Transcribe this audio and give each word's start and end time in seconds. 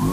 Hey 0.00 0.08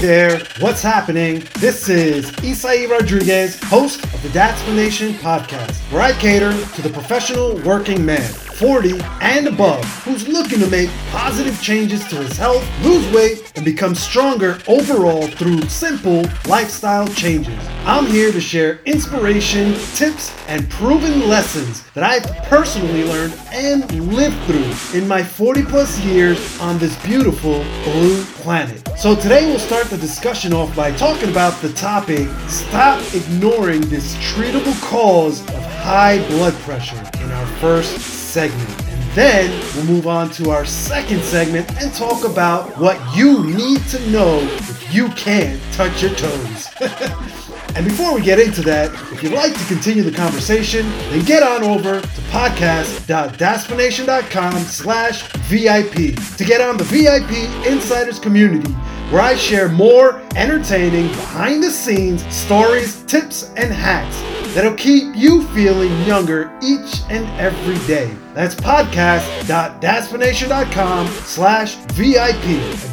there, 0.00 0.42
what's 0.58 0.82
happening? 0.82 1.44
This 1.60 1.88
is 1.88 2.32
Isai 2.42 2.90
Rodriguez, 2.90 3.62
host 3.62 4.02
of 4.02 4.20
the 4.24 4.28
Dadsplanation 4.30 5.12
podcast, 5.18 5.76
where 5.92 6.02
I 6.02 6.12
cater 6.14 6.50
to 6.50 6.82
the 6.82 6.90
professional 6.90 7.56
working 7.58 8.04
man, 8.04 8.28
40 8.56 8.98
and 9.20 9.48
above, 9.48 9.84
who's 10.04 10.26
looking 10.26 10.60
to 10.60 10.70
make 10.70 10.88
positive 11.10 11.60
changes 11.60 12.06
to 12.08 12.16
his 12.16 12.38
health, 12.38 12.66
lose 12.82 13.06
weight, 13.12 13.52
and 13.54 13.64
become 13.64 13.94
stronger 13.94 14.58
overall 14.66 15.26
through 15.26 15.60
simple 15.68 16.24
lifestyle 16.46 17.06
changes. 17.08 17.58
I'm 17.84 18.06
here 18.06 18.32
to 18.32 18.40
share 18.40 18.80
inspiration, 18.86 19.74
tips, 19.94 20.34
and 20.48 20.68
proven 20.70 21.28
lessons 21.28 21.82
that 21.90 22.02
I've 22.02 22.24
personally 22.44 23.04
learned 23.04 23.34
and 23.52 24.14
lived 24.14 24.42
through 24.44 24.98
in 24.98 25.06
my 25.06 25.22
40 25.22 25.62
plus 25.64 26.00
years 26.00 26.58
on 26.60 26.78
this 26.78 26.96
beautiful 27.04 27.62
blue 27.84 28.24
planet. 28.36 28.88
So 28.96 29.14
today 29.14 29.46
we'll 29.46 29.58
start 29.58 29.86
the 29.86 29.98
discussion 29.98 30.54
off 30.54 30.74
by 30.74 30.92
talking 30.92 31.28
about 31.28 31.60
the 31.60 31.72
topic 31.74 32.26
stop 32.48 33.02
ignoring 33.14 33.82
this 33.82 34.14
treatable 34.16 34.80
cause 34.82 35.42
of 35.42 35.62
high 35.82 36.26
blood 36.28 36.54
pressure 36.60 36.98
in 37.20 37.30
our 37.30 37.46
first 37.58 38.15
segment. 38.36 38.68
And 38.90 39.02
then 39.12 39.50
we'll 39.74 39.86
move 39.86 40.06
on 40.06 40.28
to 40.32 40.50
our 40.50 40.66
second 40.66 41.22
segment 41.22 41.70
and 41.80 41.90
talk 41.94 42.24
about 42.24 42.76
what 42.76 43.00
you 43.16 43.46
need 43.46 43.80
to 43.86 44.10
know 44.10 44.40
if 44.42 44.94
you 44.94 45.08
can't 45.10 45.58
touch 45.72 46.02
your 46.02 46.14
toes. 46.14 46.68
And 47.74 47.84
before 47.84 48.14
we 48.14 48.20
get 48.22 48.38
into 48.38 48.62
that, 48.62 48.90
if 49.12 49.22
you'd 49.22 49.34
like 49.34 49.52
to 49.52 49.64
continue 49.66 50.02
the 50.02 50.10
conversation, 50.10 50.88
then 51.10 51.22
get 51.26 51.42
on 51.42 51.62
over 51.62 52.00
to 52.00 52.20
podcast.dadsplanation.com 52.32 54.60
slash 54.60 55.30
VIP 55.50 56.16
to 56.38 56.44
get 56.44 56.62
on 56.62 56.78
the 56.78 56.84
VIP 56.84 57.32
Insiders 57.66 58.18
community 58.18 58.72
where 59.10 59.20
I 59.20 59.36
share 59.36 59.68
more 59.68 60.22
entertaining 60.36 61.08
behind 61.08 61.62
the 61.62 61.70
scenes 61.70 62.24
stories, 62.34 63.02
tips, 63.02 63.50
and 63.58 63.70
hacks 63.70 64.22
that'll 64.54 64.74
keep 64.74 65.14
you 65.14 65.46
feeling 65.48 65.92
younger 66.04 66.50
each 66.62 67.02
and 67.10 67.26
every 67.38 67.76
day. 67.86 68.16
That's 68.36 68.54
podcast.dadsplanation.com 68.54 71.06
slash 71.06 71.74
VIP. 71.94 72.44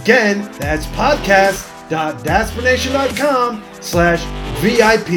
Again, 0.02 0.50
that's 0.58 0.86
podcast.dadsplanation.com 0.86 3.64
slash 3.82 4.24
VIP. 4.62 5.08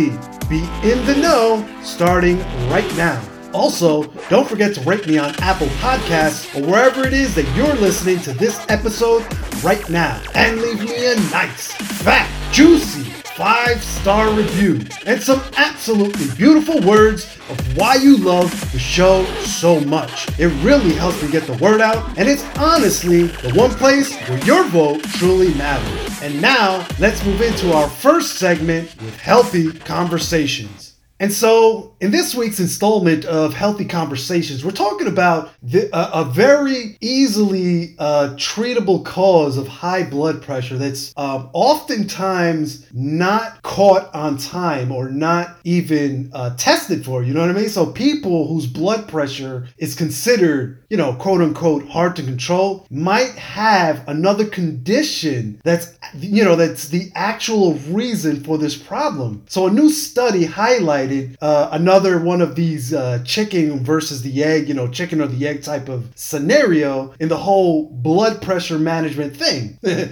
Be 0.51 0.65
in 0.83 1.07
the 1.07 1.15
know 1.23 1.65
starting 1.85 2.41
right 2.69 2.93
now. 2.97 3.23
Also, 3.55 4.03
don't 4.29 4.49
forget 4.49 4.75
to 4.75 4.81
rate 4.81 5.07
me 5.07 5.17
on 5.17 5.33
Apple 5.39 5.69
Podcasts 5.79 6.61
or 6.61 6.67
wherever 6.67 7.07
it 7.07 7.13
is 7.13 7.33
that 7.37 7.47
you're 7.57 7.73
listening 7.75 8.19
to 8.23 8.33
this 8.33 8.67
episode 8.69 9.25
right 9.63 9.89
now. 9.89 10.21
And 10.35 10.61
leave 10.61 10.81
me 10.81 11.07
a 11.07 11.15
nice, 11.31 11.71
fat, 12.03 12.29
juicy 12.53 13.13
five 13.37 13.85
star 13.85 14.33
review 14.33 14.81
and 15.05 15.23
some 15.23 15.43
absolutely 15.59 16.27
beautiful 16.37 16.81
words 16.81 17.37
of 17.51 17.77
why 17.77 17.95
you 17.95 18.17
love 18.17 18.51
the 18.73 18.79
show 18.79 19.27
so 19.43 19.79
much. 19.81 20.27
It 20.39 20.49
really 20.65 20.95
helps 20.95 21.23
me 21.23 21.31
get 21.31 21.43
the 21.43 21.53
word 21.59 21.83
out, 21.83 22.19
and 22.19 22.31
it's 22.31 22.45
honestly 22.57 23.25
the 23.25 23.53
one 23.53 23.71
place 23.73 24.17
where 24.23 24.43
your 24.45 24.65
vote 24.65 25.03
truly 25.05 25.53
matters. 25.55 26.23
And 26.23 26.41
now, 26.41 26.87
let's 26.99 27.23
move 27.27 27.43
into 27.43 27.75
our 27.75 27.91
first 27.91 28.39
segment 28.39 28.97
with 29.03 29.17
healthy 29.19 29.71
conversations. 29.71 30.86
And 31.19 31.33
so, 31.33 31.95
in 31.99 32.11
this 32.11 32.35
week's 32.35 32.61
installment 32.61 33.25
of 33.25 33.55
Healthy 33.55 33.87
Conversations, 33.87 34.63
we're 34.63 34.71
talking 34.71 35.07
about 35.07 35.51
the, 35.63 35.89
a 35.93 36.25
very 36.27 36.99
easily 37.01 37.95
uh, 37.99 38.35
treatable 38.37 39.03
cause 39.03 39.57
of 39.57 39.67
high 39.67 40.03
blood 40.03 40.43
pressure 40.43 40.77
that's 40.77 41.15
um, 41.17 41.49
oftentimes 41.55 42.87
not 42.93 43.63
caught 43.63 44.15
on 44.15 44.37
time 44.37 44.93
or 44.93 45.09
not 45.09 45.57
even 45.65 46.31
uh, 46.35 46.55
tested 46.57 47.03
for. 47.03 47.23
You 47.23 47.33
know 47.33 47.41
what 47.41 47.49
I 47.49 47.55
mean? 47.55 47.71
So, 47.71 47.87
people 47.87 48.47
whose 48.47 48.67
blood 48.67 49.09
pressure 49.09 49.69
is 49.79 49.95
considered, 49.95 50.85
you 50.91 50.99
know, 50.99 51.15
quote 51.15 51.41
unquote, 51.41 51.89
hard 51.89 52.15
to 52.17 52.23
control 52.25 52.87
might 52.91 53.33
have 53.37 54.07
another 54.07 54.45
condition 54.45 55.63
that's, 55.65 55.99
you 56.15 56.45
know, 56.45 56.57
that's 56.57 56.89
the 56.89 57.11
actual 57.15 57.75
reason 57.89 58.45
for 58.45 58.59
this 58.59 58.77
problem. 58.77 59.43
So, 59.49 59.67
a 59.67 59.71
new 59.71 59.89
study 59.89 60.45
highlights 60.45 61.06
uh, 61.41 61.69
another 61.73 62.21
one 62.21 62.41
of 62.41 62.55
these 62.55 62.93
uh, 62.93 63.23
chicken 63.25 63.85
versus 63.85 64.23
the 64.23 64.43
egg, 64.43 64.69
you 64.69 64.75
know, 64.75 64.89
chicken 64.89 65.21
or 65.21 65.27
the 65.27 65.47
egg 65.47 65.63
type 65.63 65.89
of 65.89 66.11
scenario 66.15 67.15
in 67.21 67.29
the 67.29 67.37
whole 67.37 67.91
blood 67.91 68.43
pressure 68.43 68.79
management 68.79 69.37
thing. 69.37 69.79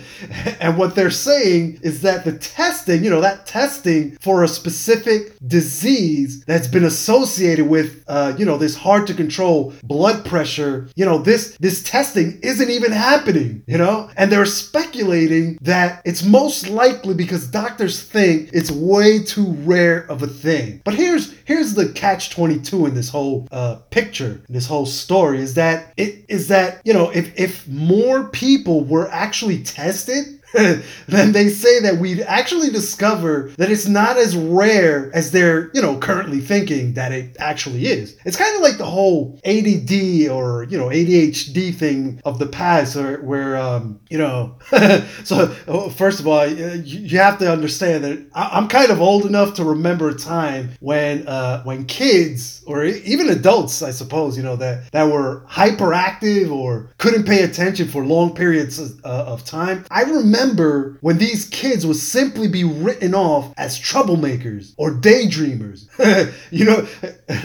and 0.61 0.77
what 0.79 0.95
they're 0.95 1.11
saying 1.11 1.79
is 1.83 2.03
that 2.03 2.25
the 2.25 2.37
testing, 2.39 3.05
you 3.05 3.11
know, 3.11 3.21
that 3.21 3.47
testing 3.47 4.17
for 4.21 4.43
a 4.43 4.49
specific 4.49 5.37
disease 5.47 6.45
that's 6.45 6.69
been 6.69 6.85
associated 6.85 7.69
with, 7.69 8.05
uh, 8.09 8.35
you 8.39 8.45
know, 8.45 8.59
this 8.59 8.77
hard 8.77 9.07
to 9.07 9.15
control 9.15 9.73
blood 9.83 10.25
pressure, 10.25 10.89
you 10.97 11.05
know, 11.05 11.19
this 11.19 11.57
this 11.61 11.83
testing 11.83 12.39
isn't 12.43 12.71
even 12.71 12.93
happening, 12.93 13.63
you 13.67 13.79
know, 13.79 14.11
and 14.17 14.31
they're 14.31 14.47
speculating 14.47 15.59
that 15.61 16.03
it's 16.05 16.25
most 16.25 16.69
likely 16.69 17.15
because 17.15 17.47
doctors 17.47 18.03
think 18.03 18.51
it's 18.53 18.71
way 18.71 19.23
too 19.23 19.53
rare 19.65 20.01
of 20.11 20.23
a 20.23 20.27
thing. 20.27 20.81
But 20.85 20.95
here's 20.95 21.35
here's 21.47 21.75
the 21.75 21.89
catch 21.89 22.31
22 22.31 22.87
in 22.87 22.95
this 22.95 23.09
whole 23.09 23.49
uh, 23.51 23.77
picture, 23.91 24.43
this 24.49 24.67
whole 24.67 24.87
story 24.87 25.41
is 25.41 25.55
that 25.55 25.93
it 25.97 26.27
is 26.29 26.49
that 26.49 26.83
you 26.85 26.93
know 26.93 27.11
if 27.11 27.39
if 27.39 27.67
more 27.67 28.29
people 28.29 28.85
were 28.85 29.11
actually 29.11 29.63
tested 29.63 30.34
then 31.09 31.33
they 31.33 31.49
say 31.49 31.81
that 31.81 31.99
we'd 31.99 32.21
actually 32.21 32.71
discover 32.71 33.51
that 33.59 33.73
it's 33.73 33.89
not 33.89 34.17
as 34.17 34.37
rare 34.37 35.11
as 35.13 35.33
they're, 35.33 35.69
you 35.75 35.83
know, 35.83 35.99
currently 35.99 36.41
thinking 36.41 36.95
that 36.95 37.11
it 37.11 37.37
actually 37.41 37.87
is. 37.87 38.17
It's 38.25 38.37
kind 38.37 38.55
of 38.55 38.63
like 38.63 38.79
the 38.79 38.85
whole 38.85 39.41
ADD 39.45 40.29
or, 40.31 40.65
you 40.71 40.79
know, 40.79 40.91
ADHD 40.91 41.75
thing 41.75 42.21
of 42.25 42.39
the 42.39 42.47
past 42.47 42.95
or 42.95 43.21
where, 43.23 43.57
um, 43.57 43.99
you 44.11 44.19
know, 44.19 44.57
so 45.25 45.53
oh, 45.67 45.91
first 45.91 46.21
of 46.21 46.29
all, 46.29 46.47
you 46.47 47.19
have 47.19 47.39
to 47.39 47.51
understand 47.51 48.05
that 48.05 48.25
I'm 48.33 48.69
kind 48.69 48.93
of 48.93 49.01
old 49.01 49.27
enough 49.27 49.55
to 49.55 49.65
remember 49.65 50.11
a 50.11 50.15
time 50.15 50.71
when, 50.79 51.27
uh, 51.27 51.65
when 51.65 51.85
kids 51.87 52.63
or 52.65 52.85
even 52.85 53.29
adults, 53.29 53.83
I 53.83 53.91
suppose, 53.91 54.37
you 54.37 54.45
know, 54.45 54.55
that, 54.57 54.93
that 54.93 55.05
were 55.05 55.45
hyperactive 55.49 56.53
or 56.53 56.91
couldn't 56.99 57.27
pay 57.27 57.43
attention 57.43 57.89
for 57.89 58.05
long 58.05 58.37
periods 58.37 58.79
of, 58.79 59.05
uh, 59.05 59.25
of 59.27 59.45
time. 59.45 59.85
I 59.91 60.03
remember 60.03 60.44
remember 60.45 60.99
when 61.01 61.19
these 61.19 61.47
kids 61.47 61.87
would 61.87 61.97
simply 61.97 62.49
be 62.49 62.65
written 62.65 63.15
off 63.15 63.53
as 63.57 63.79
troublemakers 63.79 64.75
or 64.77 64.93
daydreamers. 64.93 65.89
you 66.51 66.65
know, 66.65 66.87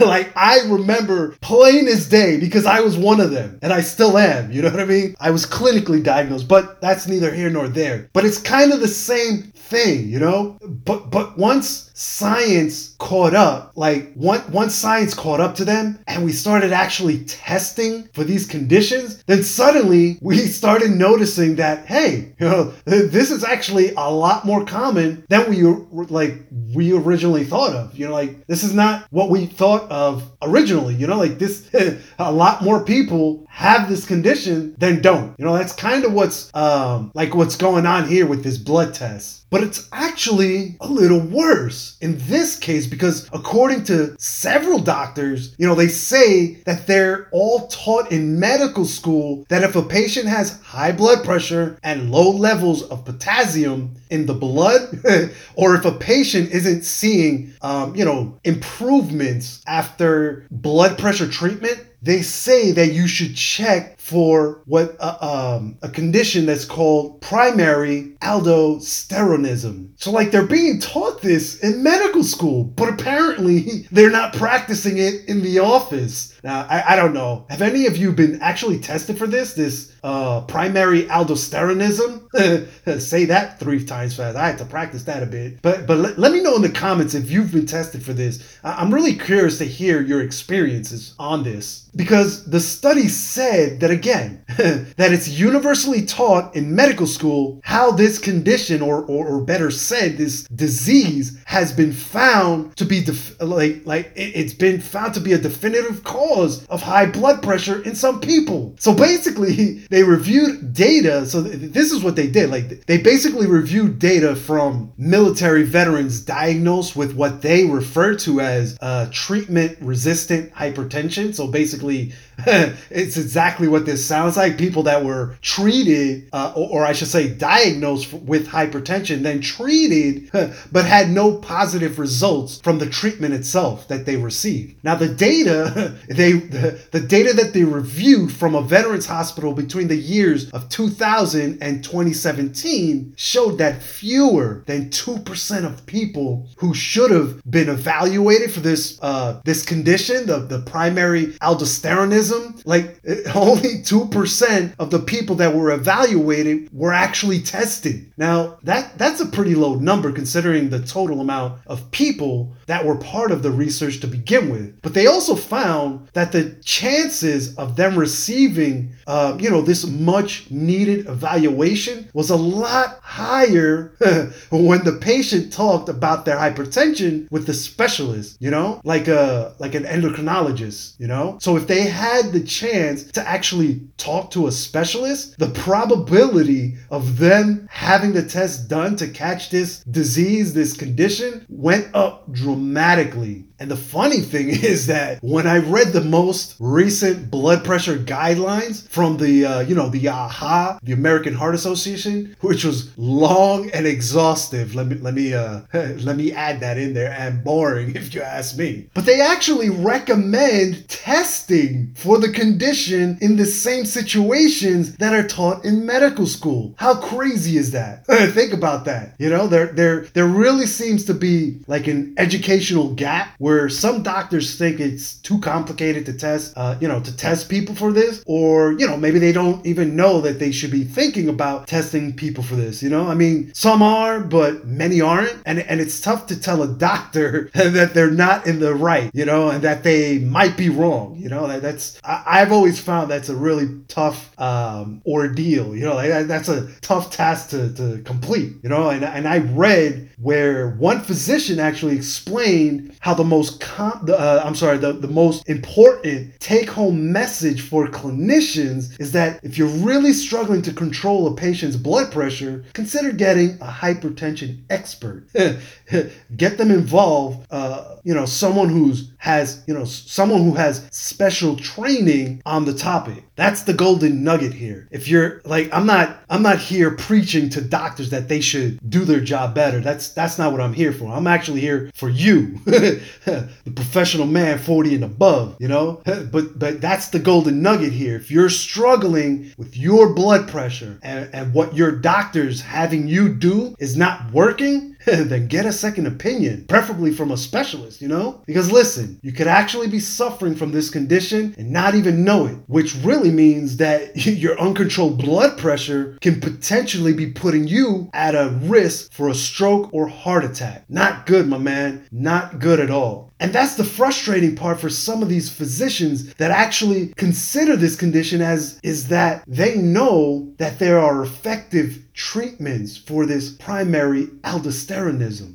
like 0.04 0.32
I 0.36 0.60
remember 0.66 1.36
plain 1.40 1.88
as 1.88 2.08
day 2.08 2.38
because 2.38 2.66
I 2.66 2.80
was 2.80 2.96
one 2.96 3.20
of 3.20 3.30
them 3.30 3.58
and 3.62 3.72
I 3.72 3.80
still 3.80 4.18
am. 4.18 4.52
You 4.52 4.62
know 4.62 4.70
what 4.70 4.80
I 4.80 4.84
mean? 4.84 5.14
I 5.20 5.30
was 5.30 5.46
clinically 5.46 6.02
diagnosed, 6.02 6.48
but 6.48 6.80
that's 6.80 7.06
neither 7.06 7.32
here 7.32 7.50
nor 7.50 7.68
there. 7.68 8.08
But 8.12 8.24
it's 8.24 8.38
kind 8.38 8.72
of 8.72 8.80
the 8.80 8.88
same 8.88 9.52
thing, 9.70 10.08
you 10.08 10.18
know? 10.18 10.58
But 10.60 11.10
but 11.10 11.38
once 11.38 11.90
science 11.94 12.96
caught 12.98 13.34
up, 13.34 13.72
like 13.76 14.12
once 14.16 14.46
once 14.48 14.74
science 14.74 15.14
caught 15.14 15.40
up 15.40 15.54
to 15.54 15.64
them 15.64 15.98
and 16.06 16.24
we 16.24 16.32
started 16.32 16.72
actually 16.72 17.24
testing 17.24 18.08
for 18.12 18.24
these 18.24 18.46
conditions, 18.46 19.22
then 19.24 19.42
suddenly 19.42 20.18
we 20.20 20.38
started 20.38 20.90
noticing 20.90 21.56
that 21.56 21.86
hey, 21.86 22.34
you 22.38 22.48
know, 22.48 22.72
this 22.90 23.30
is 23.30 23.44
actually 23.44 23.92
a 23.94 24.10
lot 24.10 24.44
more 24.44 24.64
common 24.64 25.24
than 25.28 25.48
we 25.48 25.62
like 25.62 26.46
we 26.74 26.92
originally 26.92 27.44
thought 27.44 27.74
of. 27.74 27.96
You 27.96 28.06
know, 28.06 28.12
like 28.12 28.46
this 28.46 28.62
is 28.62 28.74
not 28.74 29.06
what 29.10 29.30
we 29.30 29.46
thought 29.46 29.90
of 29.90 30.30
originally. 30.42 30.94
You 30.94 31.06
know, 31.06 31.18
like 31.18 31.38
this 31.38 31.68
a 32.18 32.32
lot 32.32 32.62
more 32.62 32.84
people 32.84 33.46
have 33.48 33.88
this 33.88 34.06
condition 34.06 34.74
than 34.78 35.00
don't. 35.00 35.34
You 35.38 35.44
know, 35.44 35.56
that's 35.56 35.72
kind 35.72 36.04
of 36.04 36.12
what's 36.12 36.50
um 36.54 37.12
like 37.14 37.34
what's 37.34 37.56
going 37.56 37.86
on 37.86 38.08
here 38.08 38.26
with 38.26 38.42
this 38.42 38.58
blood 38.58 38.94
test. 38.94 39.39
But 39.50 39.64
it's 39.64 39.88
actually 39.92 40.76
a 40.80 40.86
little 40.86 41.18
worse 41.20 41.96
in 42.00 42.18
this 42.28 42.56
case 42.56 42.86
because, 42.86 43.28
according 43.32 43.84
to 43.84 44.14
several 44.18 44.78
doctors, 44.78 45.54
you 45.58 45.66
know, 45.66 45.74
they 45.74 45.88
say 45.88 46.54
that 46.64 46.86
they're 46.86 47.28
all 47.32 47.66
taught 47.66 48.12
in 48.12 48.38
medical 48.38 48.84
school 48.84 49.44
that 49.48 49.64
if 49.64 49.74
a 49.74 49.82
patient 49.82 50.28
has 50.28 50.60
high 50.60 50.92
blood 50.92 51.24
pressure 51.24 51.78
and 51.82 52.12
low 52.12 52.30
levels 52.30 52.84
of 52.84 53.04
potassium 53.04 53.96
in 54.10 54.26
the 54.26 54.34
blood, 54.34 55.02
or 55.54 55.74
if 55.74 55.84
a 55.84 55.92
patient 55.92 56.50
isn't 56.50 56.84
seeing, 56.84 57.52
um, 57.62 57.94
you 57.94 58.04
know, 58.04 58.38
improvements 58.44 59.62
after 59.66 60.46
blood 60.50 60.98
pressure 60.98 61.28
treatment, 61.28 61.86
they 62.02 62.22
say 62.22 62.72
that 62.72 62.92
you 62.92 63.06
should 63.06 63.36
check 63.36 64.00
for 64.00 64.62
what 64.64 64.96
uh, 65.00 65.58
um, 65.58 65.78
a 65.82 65.88
condition 65.88 66.46
that's 66.46 66.64
called 66.64 67.20
primary 67.20 68.16
aldosteronism. 68.22 69.90
So, 69.96 70.10
like, 70.10 70.30
they're 70.30 70.46
being 70.46 70.80
taught 70.80 71.20
this 71.20 71.60
in 71.60 71.82
medical 71.82 72.24
school, 72.24 72.64
but 72.64 72.88
apparently 72.88 73.86
they're 73.92 74.10
not 74.10 74.32
practicing 74.32 74.98
it 74.98 75.28
in 75.28 75.42
the 75.42 75.58
office. 75.58 76.34
Now, 76.42 76.66
I, 76.70 76.94
I 76.94 76.96
don't 76.96 77.12
know. 77.12 77.46
Have 77.50 77.62
any 77.62 77.86
of 77.86 77.96
you 77.96 78.12
been 78.12 78.40
actually 78.40 78.78
tested 78.78 79.18
for 79.18 79.26
this? 79.26 79.52
This 79.52 79.94
uh, 80.02 80.42
primary 80.42 81.04
aldosteronism? 81.04 82.20
Say 83.00 83.26
that 83.26 83.58
three 83.58 83.84
times 83.84 84.16
fast. 84.16 84.36
I 84.36 84.46
had 84.46 84.58
to 84.58 84.64
practice 84.64 85.04
that 85.04 85.22
a 85.22 85.26
bit. 85.26 85.60
But 85.62 85.86
but 85.86 85.98
let, 85.98 86.18
let 86.18 86.32
me 86.32 86.42
know 86.42 86.56
in 86.56 86.62
the 86.62 86.70
comments 86.70 87.14
if 87.14 87.30
you've 87.30 87.52
been 87.52 87.66
tested 87.66 88.02
for 88.02 88.12
this. 88.12 88.58
I, 88.64 88.74
I'm 88.74 88.92
really 88.92 89.14
curious 89.14 89.58
to 89.58 89.64
hear 89.64 90.00
your 90.00 90.22
experiences 90.22 91.14
on 91.18 91.42
this 91.42 91.89
because 91.96 92.44
the 92.46 92.60
study 92.60 93.08
said 93.08 93.80
that 93.80 93.90
again 93.90 94.44
that 94.96 95.12
it's 95.12 95.28
universally 95.28 96.04
taught 96.04 96.54
in 96.54 96.74
medical 96.74 97.06
school 97.06 97.60
how 97.64 97.90
this 97.90 98.18
condition 98.18 98.82
or, 98.82 99.04
or, 99.04 99.26
or 99.26 99.40
better 99.40 99.70
said 99.70 100.16
this 100.16 100.44
disease 100.44 101.38
has 101.44 101.72
been 101.72 101.92
found 101.92 102.76
to 102.76 102.84
be 102.84 103.02
def- 103.02 103.40
like 103.40 103.82
like 103.84 104.12
it, 104.14 104.36
it's 104.36 104.54
been 104.54 104.80
found 104.80 105.14
to 105.14 105.20
be 105.20 105.32
a 105.32 105.38
definitive 105.38 106.04
cause 106.04 106.66
of 106.66 106.82
high 106.82 107.06
blood 107.06 107.42
pressure 107.42 107.82
in 107.82 107.94
some 107.94 108.20
people. 108.20 108.74
So 108.78 108.94
basically 108.94 109.78
they 109.90 110.02
reviewed 110.02 110.72
data. 110.72 111.26
So 111.26 111.42
th- 111.42 111.72
this 111.72 111.92
is 111.92 112.02
what 112.02 112.16
they 112.16 112.28
did. 112.28 112.50
Like 112.50 112.86
they 112.86 112.98
basically 112.98 113.46
reviewed 113.46 113.98
data 113.98 114.36
from 114.36 114.92
military 114.96 115.62
veterans 115.64 116.20
diagnosed 116.20 116.96
with 116.96 117.14
what 117.14 117.42
they 117.42 117.64
refer 117.64 118.14
to 118.16 118.40
as 118.40 118.76
uh, 118.80 119.08
treatment 119.12 119.76
resistant 119.80 120.52
hypertension. 120.52 121.34
So 121.34 121.46
basically 121.46 121.79
basically 121.80 122.12
it's 122.90 123.16
exactly 123.16 123.68
what 123.68 123.86
this 123.86 124.04
sounds 124.04 124.36
like. 124.36 124.56
People 124.56 124.82
that 124.84 125.04
were 125.04 125.36
treated 125.42 126.28
uh, 126.32 126.52
or, 126.56 126.80
or, 126.80 126.86
i 126.86 126.92
should 126.92 127.08
say 127.08 127.28
diagnosed 127.28 128.12
with 128.12 128.48
hypertension 128.48 129.22
then 129.22 129.40
treated 129.40 130.30
but 130.72 130.84
had 130.84 131.10
no 131.10 131.36
positive 131.36 131.98
results 131.98 132.60
from 132.60 132.78
the 132.78 132.88
treatment 132.88 133.34
itself 133.34 133.88
that 133.88 134.06
they 134.06 134.16
received. 134.16 134.74
Now 134.82 134.94
the 134.94 135.08
data 135.08 135.96
they 136.08 136.32
the, 136.32 136.80
the 136.92 137.00
data 137.00 137.32
that 137.34 137.52
they 137.52 137.64
reviewed 137.64 138.32
from 138.32 138.54
a 138.54 138.62
veterans 138.62 139.06
hospital 139.06 139.52
between 139.52 139.88
the 139.88 139.96
years 139.96 140.50
of 140.50 140.68
2000 140.68 141.62
and 141.62 141.84
2017 141.84 143.14
showed 143.16 143.58
that 143.58 143.82
fewer 143.82 144.62
than 144.66 144.88
2% 144.90 145.64
of 145.64 145.86
people 145.86 146.48
who 146.56 146.74
should 146.74 147.10
have 147.10 147.42
been 147.50 147.68
evaluated 147.68 148.50
for 148.50 148.60
this 148.60 148.98
uh, 149.02 149.40
this 149.44 149.64
condition 149.64 150.26
the, 150.26 150.38
the 150.38 150.60
primary 150.60 151.34
aldosteronism, 151.70 152.62
like 152.64 153.00
only 153.34 153.82
2% 153.82 154.74
of 154.78 154.90
the 154.90 154.98
people 154.98 155.36
that 155.36 155.54
were 155.54 155.70
evaluated 155.70 156.68
were 156.72 156.92
actually 156.92 157.40
tested. 157.40 158.12
Now, 158.16 158.58
that 158.64 158.98
that's 158.98 159.20
a 159.20 159.26
pretty 159.26 159.54
low 159.54 159.76
number 159.76 160.12
considering 160.12 160.70
the 160.70 160.80
total 160.80 161.20
amount 161.20 161.60
of 161.66 161.90
people 161.90 162.52
that 162.66 162.84
were 162.84 162.96
part 162.96 163.32
of 163.32 163.42
the 163.42 163.50
research 163.50 164.00
to 164.00 164.06
begin 164.06 164.50
with. 164.50 164.80
But 164.82 164.94
they 164.94 165.06
also 165.06 165.34
found 165.34 166.08
that 166.12 166.32
the 166.32 166.50
chances 166.64 167.56
of 167.56 167.76
them 167.76 167.98
receiving, 167.98 168.92
uh, 169.06 169.36
you 169.40 169.50
know, 169.50 169.62
this 169.62 169.86
much 169.86 170.50
needed 170.50 171.06
evaluation 171.06 172.08
was 172.12 172.30
a 172.30 172.36
lot 172.36 173.00
higher 173.02 173.92
when 174.50 174.84
the 174.84 174.98
patient 175.00 175.52
talked 175.52 175.88
about 175.88 176.24
their 176.24 176.36
hypertension 176.36 177.30
with 177.30 177.46
the 177.46 177.54
specialist, 177.54 178.36
you 178.40 178.50
know, 178.50 178.80
like 178.84 179.08
a 179.08 179.54
like 179.58 179.74
an 179.74 179.84
endocrinologist, 179.84 180.98
you 180.98 181.06
know. 181.06 181.38
So 181.40 181.56
if 181.60 181.66
they 181.66 181.82
had 181.82 182.32
the 182.32 182.40
chance 182.40 183.04
to 183.12 183.28
actually 183.28 183.82
talk 183.98 184.30
to 184.30 184.46
a 184.46 184.52
specialist, 184.52 185.38
the 185.38 185.50
probability 185.50 186.76
of 186.90 187.18
them 187.18 187.68
having 187.70 188.12
the 188.12 188.22
test 188.22 188.68
done 188.68 188.96
to 188.96 189.06
catch 189.08 189.50
this 189.50 189.80
disease, 189.84 190.54
this 190.54 190.74
condition, 190.74 191.44
went 191.50 191.94
up 191.94 192.32
dramatically. 192.32 193.44
And 193.60 193.70
the 193.70 193.76
funny 193.76 194.20
thing 194.20 194.48
is 194.48 194.86
that 194.86 195.22
when 195.22 195.46
I 195.46 195.58
read 195.58 195.88
the 195.88 196.00
most 196.00 196.56
recent 196.58 197.30
blood 197.30 197.62
pressure 197.62 197.98
guidelines 197.98 198.88
from 198.88 199.18
the, 199.18 199.44
uh, 199.44 199.60
you 199.60 199.74
know, 199.74 199.90
the 199.90 200.08
AHA, 200.08 200.78
the 200.82 200.94
American 200.94 201.34
Heart 201.34 201.54
Association, 201.54 202.34
which 202.40 202.64
was 202.64 202.96
long 202.96 203.70
and 203.70 203.86
exhaustive. 203.86 204.74
Let 204.74 204.86
me 204.86 204.96
let 204.96 205.14
me 205.14 205.34
uh, 205.34 205.60
let 205.72 206.16
me 206.16 206.32
add 206.32 206.60
that 206.60 206.78
in 206.78 206.94
there 206.94 207.12
and 207.12 207.44
boring 207.44 207.94
if 207.94 208.14
you 208.14 208.22
ask 208.22 208.56
me. 208.56 208.88
But 208.94 209.04
they 209.04 209.20
actually 209.20 209.68
recommend 209.68 210.88
testing 210.88 211.92
for 211.94 212.18
the 212.18 212.32
condition 212.32 213.18
in 213.20 213.36
the 213.36 213.44
same 213.44 213.84
situations 213.84 214.96
that 214.96 215.12
are 215.12 215.26
taught 215.26 215.66
in 215.66 215.84
medical 215.84 216.26
school. 216.26 216.74
How 216.78 216.94
crazy 216.94 217.58
is 217.58 217.72
that? 217.72 218.06
Think 218.06 218.54
about 218.54 218.86
that. 218.86 219.16
You 219.18 219.28
know, 219.28 219.46
there 219.46 219.66
there 219.66 220.06
there 220.14 220.26
really 220.26 220.66
seems 220.66 221.04
to 221.04 221.14
be 221.14 221.60
like 221.66 221.86
an 221.86 222.14
educational 222.16 222.94
gap 222.94 223.34
where 223.38 223.49
where 223.50 223.68
some 223.68 224.04
doctors 224.04 224.56
think 224.56 224.78
it's 224.78 225.14
too 225.14 225.40
complicated 225.40 226.06
to 226.06 226.12
test, 226.12 226.52
uh, 226.54 226.76
you 226.80 226.86
know, 226.86 227.00
to 227.00 227.16
test 227.16 227.48
people 227.48 227.74
for 227.74 227.92
this, 227.92 228.22
or 228.24 228.74
you 228.74 228.86
know, 228.86 228.96
maybe 228.96 229.18
they 229.18 229.32
don't 229.32 229.66
even 229.66 229.96
know 229.96 230.20
that 230.20 230.38
they 230.38 230.52
should 230.52 230.70
be 230.70 230.84
thinking 230.84 231.28
about 231.28 231.66
testing 231.66 232.14
people 232.14 232.44
for 232.44 232.54
this. 232.54 232.80
You 232.80 232.90
know, 232.90 233.08
I 233.08 233.14
mean, 233.14 233.52
some 233.52 233.82
are, 233.82 234.20
but 234.20 234.68
many 234.68 235.00
aren't, 235.00 235.36
and 235.46 235.58
and 235.58 235.80
it's 235.80 236.00
tough 236.00 236.28
to 236.28 236.40
tell 236.40 236.62
a 236.62 236.68
doctor 236.68 237.50
that 237.54 237.92
they're 237.92 238.12
not 238.12 238.46
in 238.46 238.60
the 238.60 238.72
right, 238.72 239.10
you 239.12 239.24
know, 239.24 239.50
and 239.50 239.64
that 239.64 239.82
they 239.82 240.20
might 240.20 240.56
be 240.56 240.68
wrong. 240.68 241.16
You 241.16 241.28
know, 241.28 241.48
that, 241.48 241.60
that's 241.60 242.00
I, 242.04 242.38
have 242.38 242.52
always 242.52 242.78
found 242.78 243.10
that's 243.10 243.30
a 243.30 243.36
really 243.36 243.80
tough 243.88 244.30
um, 244.40 245.02
ordeal. 245.04 245.74
You 245.74 245.86
know, 245.86 245.96
like, 245.96 246.28
that's 246.28 246.48
a 246.48 246.70
tough 246.82 247.10
task 247.10 247.50
to, 247.50 247.74
to 247.74 248.00
complete. 248.04 248.52
You 248.62 248.68
know, 248.68 248.90
and 248.90 249.04
and 249.04 249.26
I 249.26 249.38
read 249.38 250.10
where 250.20 250.70
one 250.76 251.00
physician 251.00 251.58
actually 251.58 251.96
explained 251.96 252.94
how 253.00 253.14
the 253.14 253.24
most 253.24 253.39
com- 253.48 254.06
uh, 254.06 254.42
I'm 254.44 254.54
sorry, 254.54 254.76
the, 254.76 254.92
the 254.92 255.08
most 255.08 255.48
important 255.48 256.38
take 256.40 256.68
home 256.68 257.10
message 257.10 257.62
for 257.62 257.86
clinicians 257.86 259.00
is 259.00 259.12
that 259.12 259.40
if 259.42 259.56
you're 259.56 259.68
really 259.68 260.12
struggling 260.12 260.60
to 260.62 260.72
control 260.72 261.26
a 261.26 261.34
patient's 261.34 261.76
blood 261.76 262.12
pressure, 262.12 262.64
consider 262.74 263.12
getting 263.12 263.52
a 263.62 263.66
hypertension 263.66 264.58
expert. 264.68 265.24
Get 266.36 266.58
them 266.58 266.70
involved, 266.70 267.46
uh, 267.50 267.96
you 268.04 268.12
know, 268.12 268.26
someone 268.26 268.68
who's 268.68 269.09
has, 269.20 269.62
you 269.66 269.74
know, 269.74 269.84
someone 269.84 270.42
who 270.42 270.54
has 270.54 270.88
special 270.90 271.54
training 271.56 272.42
on 272.46 272.64
the 272.64 272.72
topic. 272.72 273.22
That's 273.36 273.62
the 273.62 273.74
golden 273.74 274.24
nugget 274.24 274.54
here. 274.54 274.88
If 274.90 275.08
you're 275.08 275.42
like 275.44 275.68
I'm 275.72 275.86
not 275.86 276.18
I'm 276.28 276.42
not 276.42 276.58
here 276.58 276.90
preaching 276.90 277.50
to 277.50 277.60
doctors 277.60 278.10
that 278.10 278.28
they 278.28 278.40
should 278.40 278.78
do 278.90 279.04
their 279.04 279.20
job 279.20 279.54
better. 279.54 279.80
That's 279.80 280.08
that's 280.08 280.38
not 280.38 280.52
what 280.52 280.60
I'm 280.60 280.72
here 280.72 280.92
for. 280.92 281.12
I'm 281.12 281.26
actually 281.26 281.60
here 281.60 281.90
for 281.94 282.08
you. 282.08 282.58
the 282.64 283.50
professional 283.74 284.26
man 284.26 284.58
40 284.58 284.94
and 284.96 285.04
above, 285.04 285.56
you 285.60 285.68
know? 285.68 286.02
But 286.30 286.58
but 286.58 286.80
that's 286.80 287.08
the 287.08 287.18
golden 287.18 287.62
nugget 287.62 287.92
here. 287.92 288.16
If 288.16 288.30
you're 288.30 288.50
struggling 288.50 289.52
with 289.56 289.76
your 289.76 290.12
blood 290.14 290.48
pressure 290.48 290.98
and, 291.02 291.28
and 291.32 291.54
what 291.54 291.74
your 291.74 291.92
doctor's 291.92 292.60
having 292.60 293.08
you 293.08 293.28
do 293.34 293.74
is 293.78 293.96
not 293.96 294.30
working, 294.32 294.89
then 295.04 295.46
get 295.46 295.66
a 295.66 295.72
second 295.72 296.06
opinion, 296.06 296.64
preferably 296.66 297.12
from 297.12 297.30
a 297.30 297.36
specialist, 297.36 298.00
you 298.00 298.08
know? 298.08 298.42
Because 298.46 298.70
listen, 298.70 299.18
you 299.22 299.32
could 299.32 299.46
actually 299.46 299.88
be 299.88 300.00
suffering 300.00 300.54
from 300.54 300.72
this 300.72 300.90
condition 300.90 301.54
and 301.56 301.70
not 301.70 301.94
even 301.94 302.24
know 302.24 302.46
it, 302.46 302.56
which 302.66 302.94
really 302.96 303.30
means 303.30 303.78
that 303.78 304.16
your 304.26 304.58
uncontrolled 304.60 305.18
blood 305.18 305.58
pressure 305.58 306.18
can 306.20 306.40
potentially 306.40 307.12
be 307.12 307.30
putting 307.30 307.66
you 307.66 308.10
at 308.12 308.34
a 308.34 308.58
risk 308.62 309.12
for 309.12 309.28
a 309.28 309.34
stroke 309.34 309.90
or 309.92 310.08
heart 310.08 310.44
attack. 310.44 310.84
Not 310.88 311.26
good, 311.26 311.48
my 311.48 311.58
man. 311.58 312.06
Not 312.10 312.58
good 312.58 312.80
at 312.80 312.90
all. 312.90 313.29
And 313.40 313.52
that's 313.52 313.74
the 313.74 313.84
frustrating 313.84 314.54
part 314.54 314.78
for 314.78 314.90
some 314.90 315.22
of 315.22 315.30
these 315.30 315.50
physicians 315.50 316.32
that 316.34 316.50
actually 316.50 317.08
consider 317.16 317.74
this 317.74 317.96
condition 317.96 318.42
as 318.42 318.78
is 318.82 319.08
that 319.08 319.42
they 319.46 319.76
know 319.76 320.52
that 320.58 320.78
there 320.78 321.00
are 321.00 321.22
effective 321.22 322.04
treatments 322.12 322.98
for 322.98 323.24
this 323.24 323.50
primary 323.50 324.26
aldosteronism. 324.44 325.54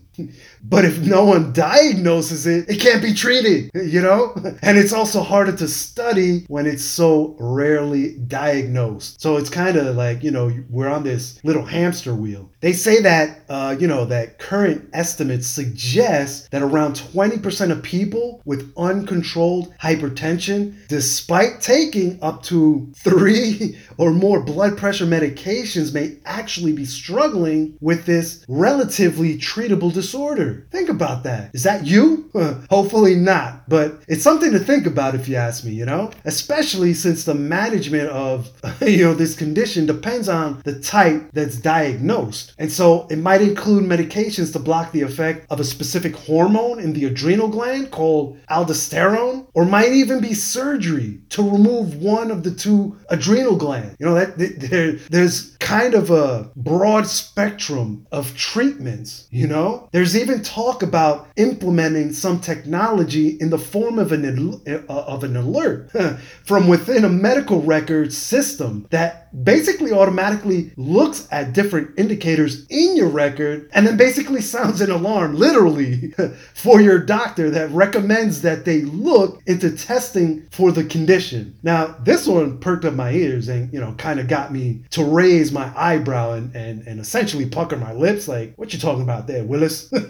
But 0.64 0.86
if 0.86 1.00
no 1.00 1.26
one 1.26 1.52
diagnoses 1.52 2.48
it, 2.48 2.70
it 2.70 2.80
can't 2.80 3.02
be 3.02 3.14
treated, 3.14 3.70
you 3.74 4.02
know? 4.02 4.34
And 4.62 4.78
it's 4.78 4.94
also 4.94 5.22
harder 5.22 5.56
to 5.58 5.68
study 5.68 6.46
when 6.48 6.66
it's 6.66 6.84
so 6.84 7.36
rarely 7.40 8.14
diagnosed. 8.20 9.22
So 9.22 9.38
it's 9.38 9.50
kind 9.50 9.76
of 9.78 9.96
like, 9.96 10.24
you 10.24 10.32
know, 10.32 10.52
we're 10.70 10.88
on 10.88 11.04
this 11.04 11.40
little 11.44 11.66
hamster 11.66 12.16
wheel. 12.16 12.50
They 12.66 12.74
say 12.74 13.00
that, 13.02 13.42
uh, 13.48 13.76
you 13.80 13.86
know, 13.86 14.06
that 14.06 14.40
current 14.40 14.90
estimates 14.92 15.46
suggest 15.46 16.50
that 16.50 16.64
around 16.64 16.96
20% 16.96 17.70
of 17.70 17.84
people 17.84 18.42
with 18.44 18.74
uncontrolled 18.76 19.72
hypertension, 19.78 20.74
despite 20.88 21.62
taking 21.62 22.18
up 22.24 22.42
to 22.46 22.92
three 22.96 23.78
or 24.00 24.14
more 24.14 24.42
blood 24.42 24.80
pressure 24.80 25.06
medications, 25.06 25.94
may 25.94 26.18
actually 26.26 26.74
be 26.74 26.86
struggling 26.86 27.78
with 27.82 28.08
this 28.08 28.44
relatively 28.48 29.38
treatable 29.38 29.94
disorder. 29.94 30.66
Think 30.72 30.90
about 30.90 31.22
that. 31.22 31.54
Is 31.54 31.62
that 31.62 31.86
you? 31.86 32.32
Hopefully 32.72 33.14
not, 33.14 33.70
but 33.70 34.02
it's 34.08 34.24
something 34.24 34.52
to 34.54 34.60
think 34.60 34.88
about 34.88 35.14
if 35.14 35.28
you 35.28 35.36
ask 35.36 35.64
me, 35.64 35.74
you 35.74 35.86
know? 35.86 36.10
Especially 36.24 36.96
since 36.96 37.26
the 37.26 37.36
management 37.36 38.10
of, 38.10 38.50
you 38.82 39.04
know, 39.04 39.14
this 39.14 39.36
condition 39.36 39.86
depends 39.86 40.28
on 40.28 40.64
the 40.66 40.80
type 40.80 41.30
that's 41.32 41.58
diagnosed. 41.58 42.54
And 42.58 42.72
so 42.72 43.08
it 43.10 43.18
might 43.18 43.42
include 43.42 43.84
medications 43.84 44.54
to 44.54 44.60
block 44.60 44.92
the 44.92 45.02
effect 45.02 45.46
of 45.50 45.60
a 45.60 45.64
specific 45.64 46.16
hormone 46.16 46.80
in 46.80 46.94
the 46.94 47.06
adrenal 47.06 47.50
gland 47.50 47.92
called 47.92 48.38
aldosterone, 48.50 49.48
or 49.54 49.66
might 49.66 49.92
even 49.92 50.22
be 50.22 50.34
surgery 50.34 51.20
to 51.30 51.42
remove 51.42 51.96
one 51.96 52.32
of 52.32 52.44
the 52.44 52.52
two 52.52 52.98
adrenal 53.10 53.58
glands. 53.58 53.96
You 54.00 54.06
know, 54.06 54.16
that 54.16 54.38
there, 54.38 54.94
there's 55.10 55.56
kind 55.58 55.96
of 55.96 56.12
a 56.12 56.52
broad 56.56 57.08
spectrum 57.08 58.06
of 58.12 58.36
treatments, 58.38 59.28
you 59.32 59.48
know? 59.48 59.90
There's 59.92 60.16
even 60.16 60.44
talk 60.44 60.84
about 60.84 61.28
implementing 61.36 62.14
some 62.14 62.40
technology 62.40 63.30
in 63.40 63.50
the 63.50 63.58
form 63.58 64.00
of 64.00 64.12
an, 64.12 64.62
uh, 64.68 64.82
of 64.88 65.24
an 65.24 65.36
alert 65.36 65.92
from 66.44 66.68
within 66.68 67.04
a 67.04 67.10
medical 67.10 67.62
record 67.62 68.14
system 68.14 68.88
that 68.92 69.25
basically 69.44 69.92
automatically 69.92 70.72
looks 70.78 71.28
at 71.32 71.54
different 71.54 71.98
indicators 71.98 72.66
in 72.70 72.96
your 72.96 73.10
record 73.10 73.70
and 73.74 73.86
then 73.86 73.98
basically 73.98 74.42
sounds 74.42 74.82
an 74.82 74.92
alarm, 74.92 75.36
literally, 75.36 76.14
for 76.54 76.82
your 76.82 77.00
doctor 77.00 77.50
that 77.50 77.70
recommends 77.72 78.42
that 78.42 78.66
they 78.66 78.82
look 78.82 79.42
into 79.46 79.76
testing 79.76 80.48
for 80.52 80.72
the 80.72 80.84
condition. 80.86 81.58
Now, 81.64 81.96
this 82.04 82.28
one 82.28 82.60
perked 82.60 82.86
up 82.86 82.94
my 82.94 83.12
ears 83.12 83.50
and, 83.50 83.72
you 83.74 83.80
know, 83.80 83.94
kind 83.94 84.20
of 84.20 84.28
got 84.28 84.54
me 84.54 84.84
to 84.92 85.04
raise 85.04 85.52
my 85.52 85.72
eyebrow 85.76 86.34
and, 86.34 86.56
and, 86.56 86.86
and 86.88 87.00
essentially 87.00 87.46
pucker 87.46 87.78
my 87.78 87.94
lips 87.94 88.28
like, 88.28 88.54
what 88.56 88.74
you 88.74 88.80
talking 88.80 89.04
about 89.04 89.28
there, 89.28 89.44
Willis? 89.44 89.92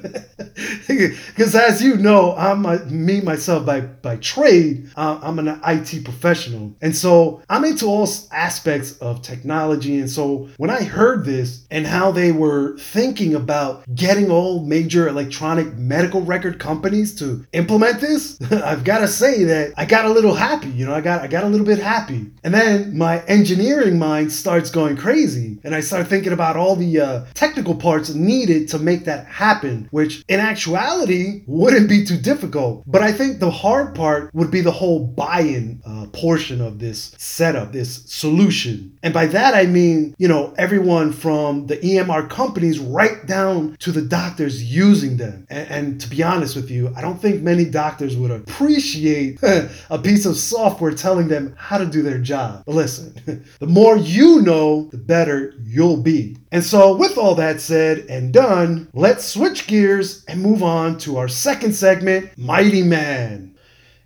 Because 0.88 1.56
as 1.56 1.82
you 1.82 1.98
know, 1.98 2.36
I'm 2.36 2.66
a, 2.66 2.80
me 2.86 3.22
myself 3.22 3.66
by, 3.66 3.82
by 3.82 4.18
trade, 4.18 4.90
uh, 4.96 5.20
I'm 5.22 5.40
an 5.40 5.60
IT 5.66 6.06
professional. 6.06 6.74
And 6.82 6.96
so 6.96 7.42
I'm 7.50 7.66
into 7.66 7.88
all 7.88 8.08
aspects 8.32 8.98
of 9.00 9.15
technology. 9.22 10.00
And 10.00 10.10
so 10.10 10.50
when 10.58 10.70
I 10.70 10.84
heard 10.84 11.26
this 11.26 11.66
and 11.72 11.86
how 11.86 12.12
they 12.12 12.32
were 12.32 12.78
thinking 12.78 13.36
about 13.36 13.84
getting 13.94 14.32
all 14.32 14.66
major 14.66 15.08
electronic 15.08 15.76
medical 15.76 16.22
record 16.22 16.60
companies 16.60 17.16
to 17.16 17.46
implement 17.54 18.02
this, 18.02 18.40
I've 18.52 18.84
got 18.84 19.00
to 19.00 19.08
say 19.08 19.44
that 19.46 19.74
I 19.78 19.86
got 19.86 20.06
a 20.06 20.10
little 20.10 20.34
happy. 20.34 20.70
You 20.70 20.86
know, 20.86 20.94
I 20.94 21.02
got 21.02 21.22
I 21.22 21.28
got 21.28 21.44
a 21.44 21.50
little 21.50 21.66
bit 21.66 21.80
happy. 21.80 22.32
And 22.44 22.54
then 22.54 22.98
my 22.98 23.24
engineering 23.26 23.98
mind 23.98 24.32
starts 24.32 24.70
going 24.70 24.98
crazy, 24.98 25.58
and 25.64 25.74
I 25.74 25.80
start 25.80 26.08
thinking 26.08 26.34
about 26.34 26.58
all 26.58 26.76
the 26.76 27.00
uh, 27.00 27.26
technical 27.34 27.76
parts 27.76 28.14
needed 28.14 28.68
to 28.70 28.80
make 28.80 29.06
that 29.06 29.26
happen, 29.28 29.88
which 29.92 30.24
in 30.28 30.40
actuality 30.40 31.44
wouldn't 31.48 31.90
be 31.90 32.06
too 32.06 32.18
difficult. 32.18 32.84
But 32.86 33.02
I 33.02 33.12
think 33.12 33.40
the 33.40 33.52
hard 33.52 33.96
part 33.96 34.34
would 34.34 34.52
be 34.52 34.62
the 34.62 34.72
whole 34.72 35.06
buy-in 35.06 35.82
uh, 35.86 36.08
portion 36.14 36.62
of 36.62 36.80
this 36.80 37.16
setup, 37.18 37.72
this 37.72 38.04
solution. 38.06 38.98
And 39.06 39.14
by 39.14 39.28
that 39.28 39.54
I 39.54 39.68
mean, 39.68 40.16
you 40.18 40.28
know, 40.28 40.52
everyone 40.58 41.14
from 41.14 41.68
the 41.68 41.78
EMR 41.78 42.28
companies 42.28 42.80
right 42.80 43.24
down 43.28 43.78
to 43.78 43.92
the 43.92 44.02
doctors 44.02 44.64
using 44.64 45.18
them. 45.18 45.46
And, 45.48 45.70
and 45.70 46.02
to 46.02 46.10
be 46.10 46.24
honest 46.24 46.56
with 46.56 46.72
you, 46.72 46.92
I 46.98 47.02
don't 47.02 47.22
think 47.22 47.44
many 47.44 47.66
doctors 47.66 48.18
would 48.18 48.32
appreciate 48.32 49.38
a 49.44 50.00
piece 50.00 50.26
of 50.26 50.38
software 50.38 50.92
telling 50.92 51.28
them 51.28 51.54
how 51.56 51.78
to 51.78 51.86
do 51.86 52.02
their 52.02 52.18
job. 52.18 52.64
But 52.66 52.74
listen, 52.74 53.46
the 53.60 53.68
more 53.68 53.96
you 53.96 54.42
know, 54.42 54.86
the 54.86 54.98
better 54.98 55.54
you'll 55.64 56.02
be. 56.02 56.38
And 56.52 56.64
so, 56.64 56.96
with 56.96 57.16
all 57.16 57.36
that 57.36 57.62
said 57.62 58.08
and 58.10 58.34
done, 58.34 58.88
let's 58.94 59.24
switch 59.24 59.68
gears 59.68 60.26
and 60.26 60.42
move 60.42 60.64
on 60.64 60.98
to 61.00 61.18
our 61.18 61.28
second 61.28 61.76
segment 61.76 62.36
Mighty 62.40 62.82
Man. 62.82 63.45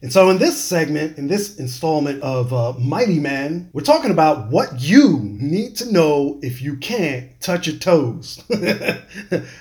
And 0.02 0.14
so, 0.14 0.30
in 0.30 0.38
this 0.38 0.58
segment, 0.58 1.18
in 1.18 1.28
this 1.28 1.58
installment 1.58 2.24
of 2.24 2.54
uh, 2.54 2.72
Mighty 2.80 3.20
Man, 3.20 3.70
we're 3.74 3.82
talking 3.82 4.12
about 4.12 4.50
what 4.50 4.80
you 4.80 5.20
need 5.22 5.76
to 5.78 5.92
know 5.92 6.40
if 6.42 6.62
you 6.62 6.78
can't 6.78 7.30
touch 7.40 7.68
your 7.68 7.78
toes. 7.78 8.44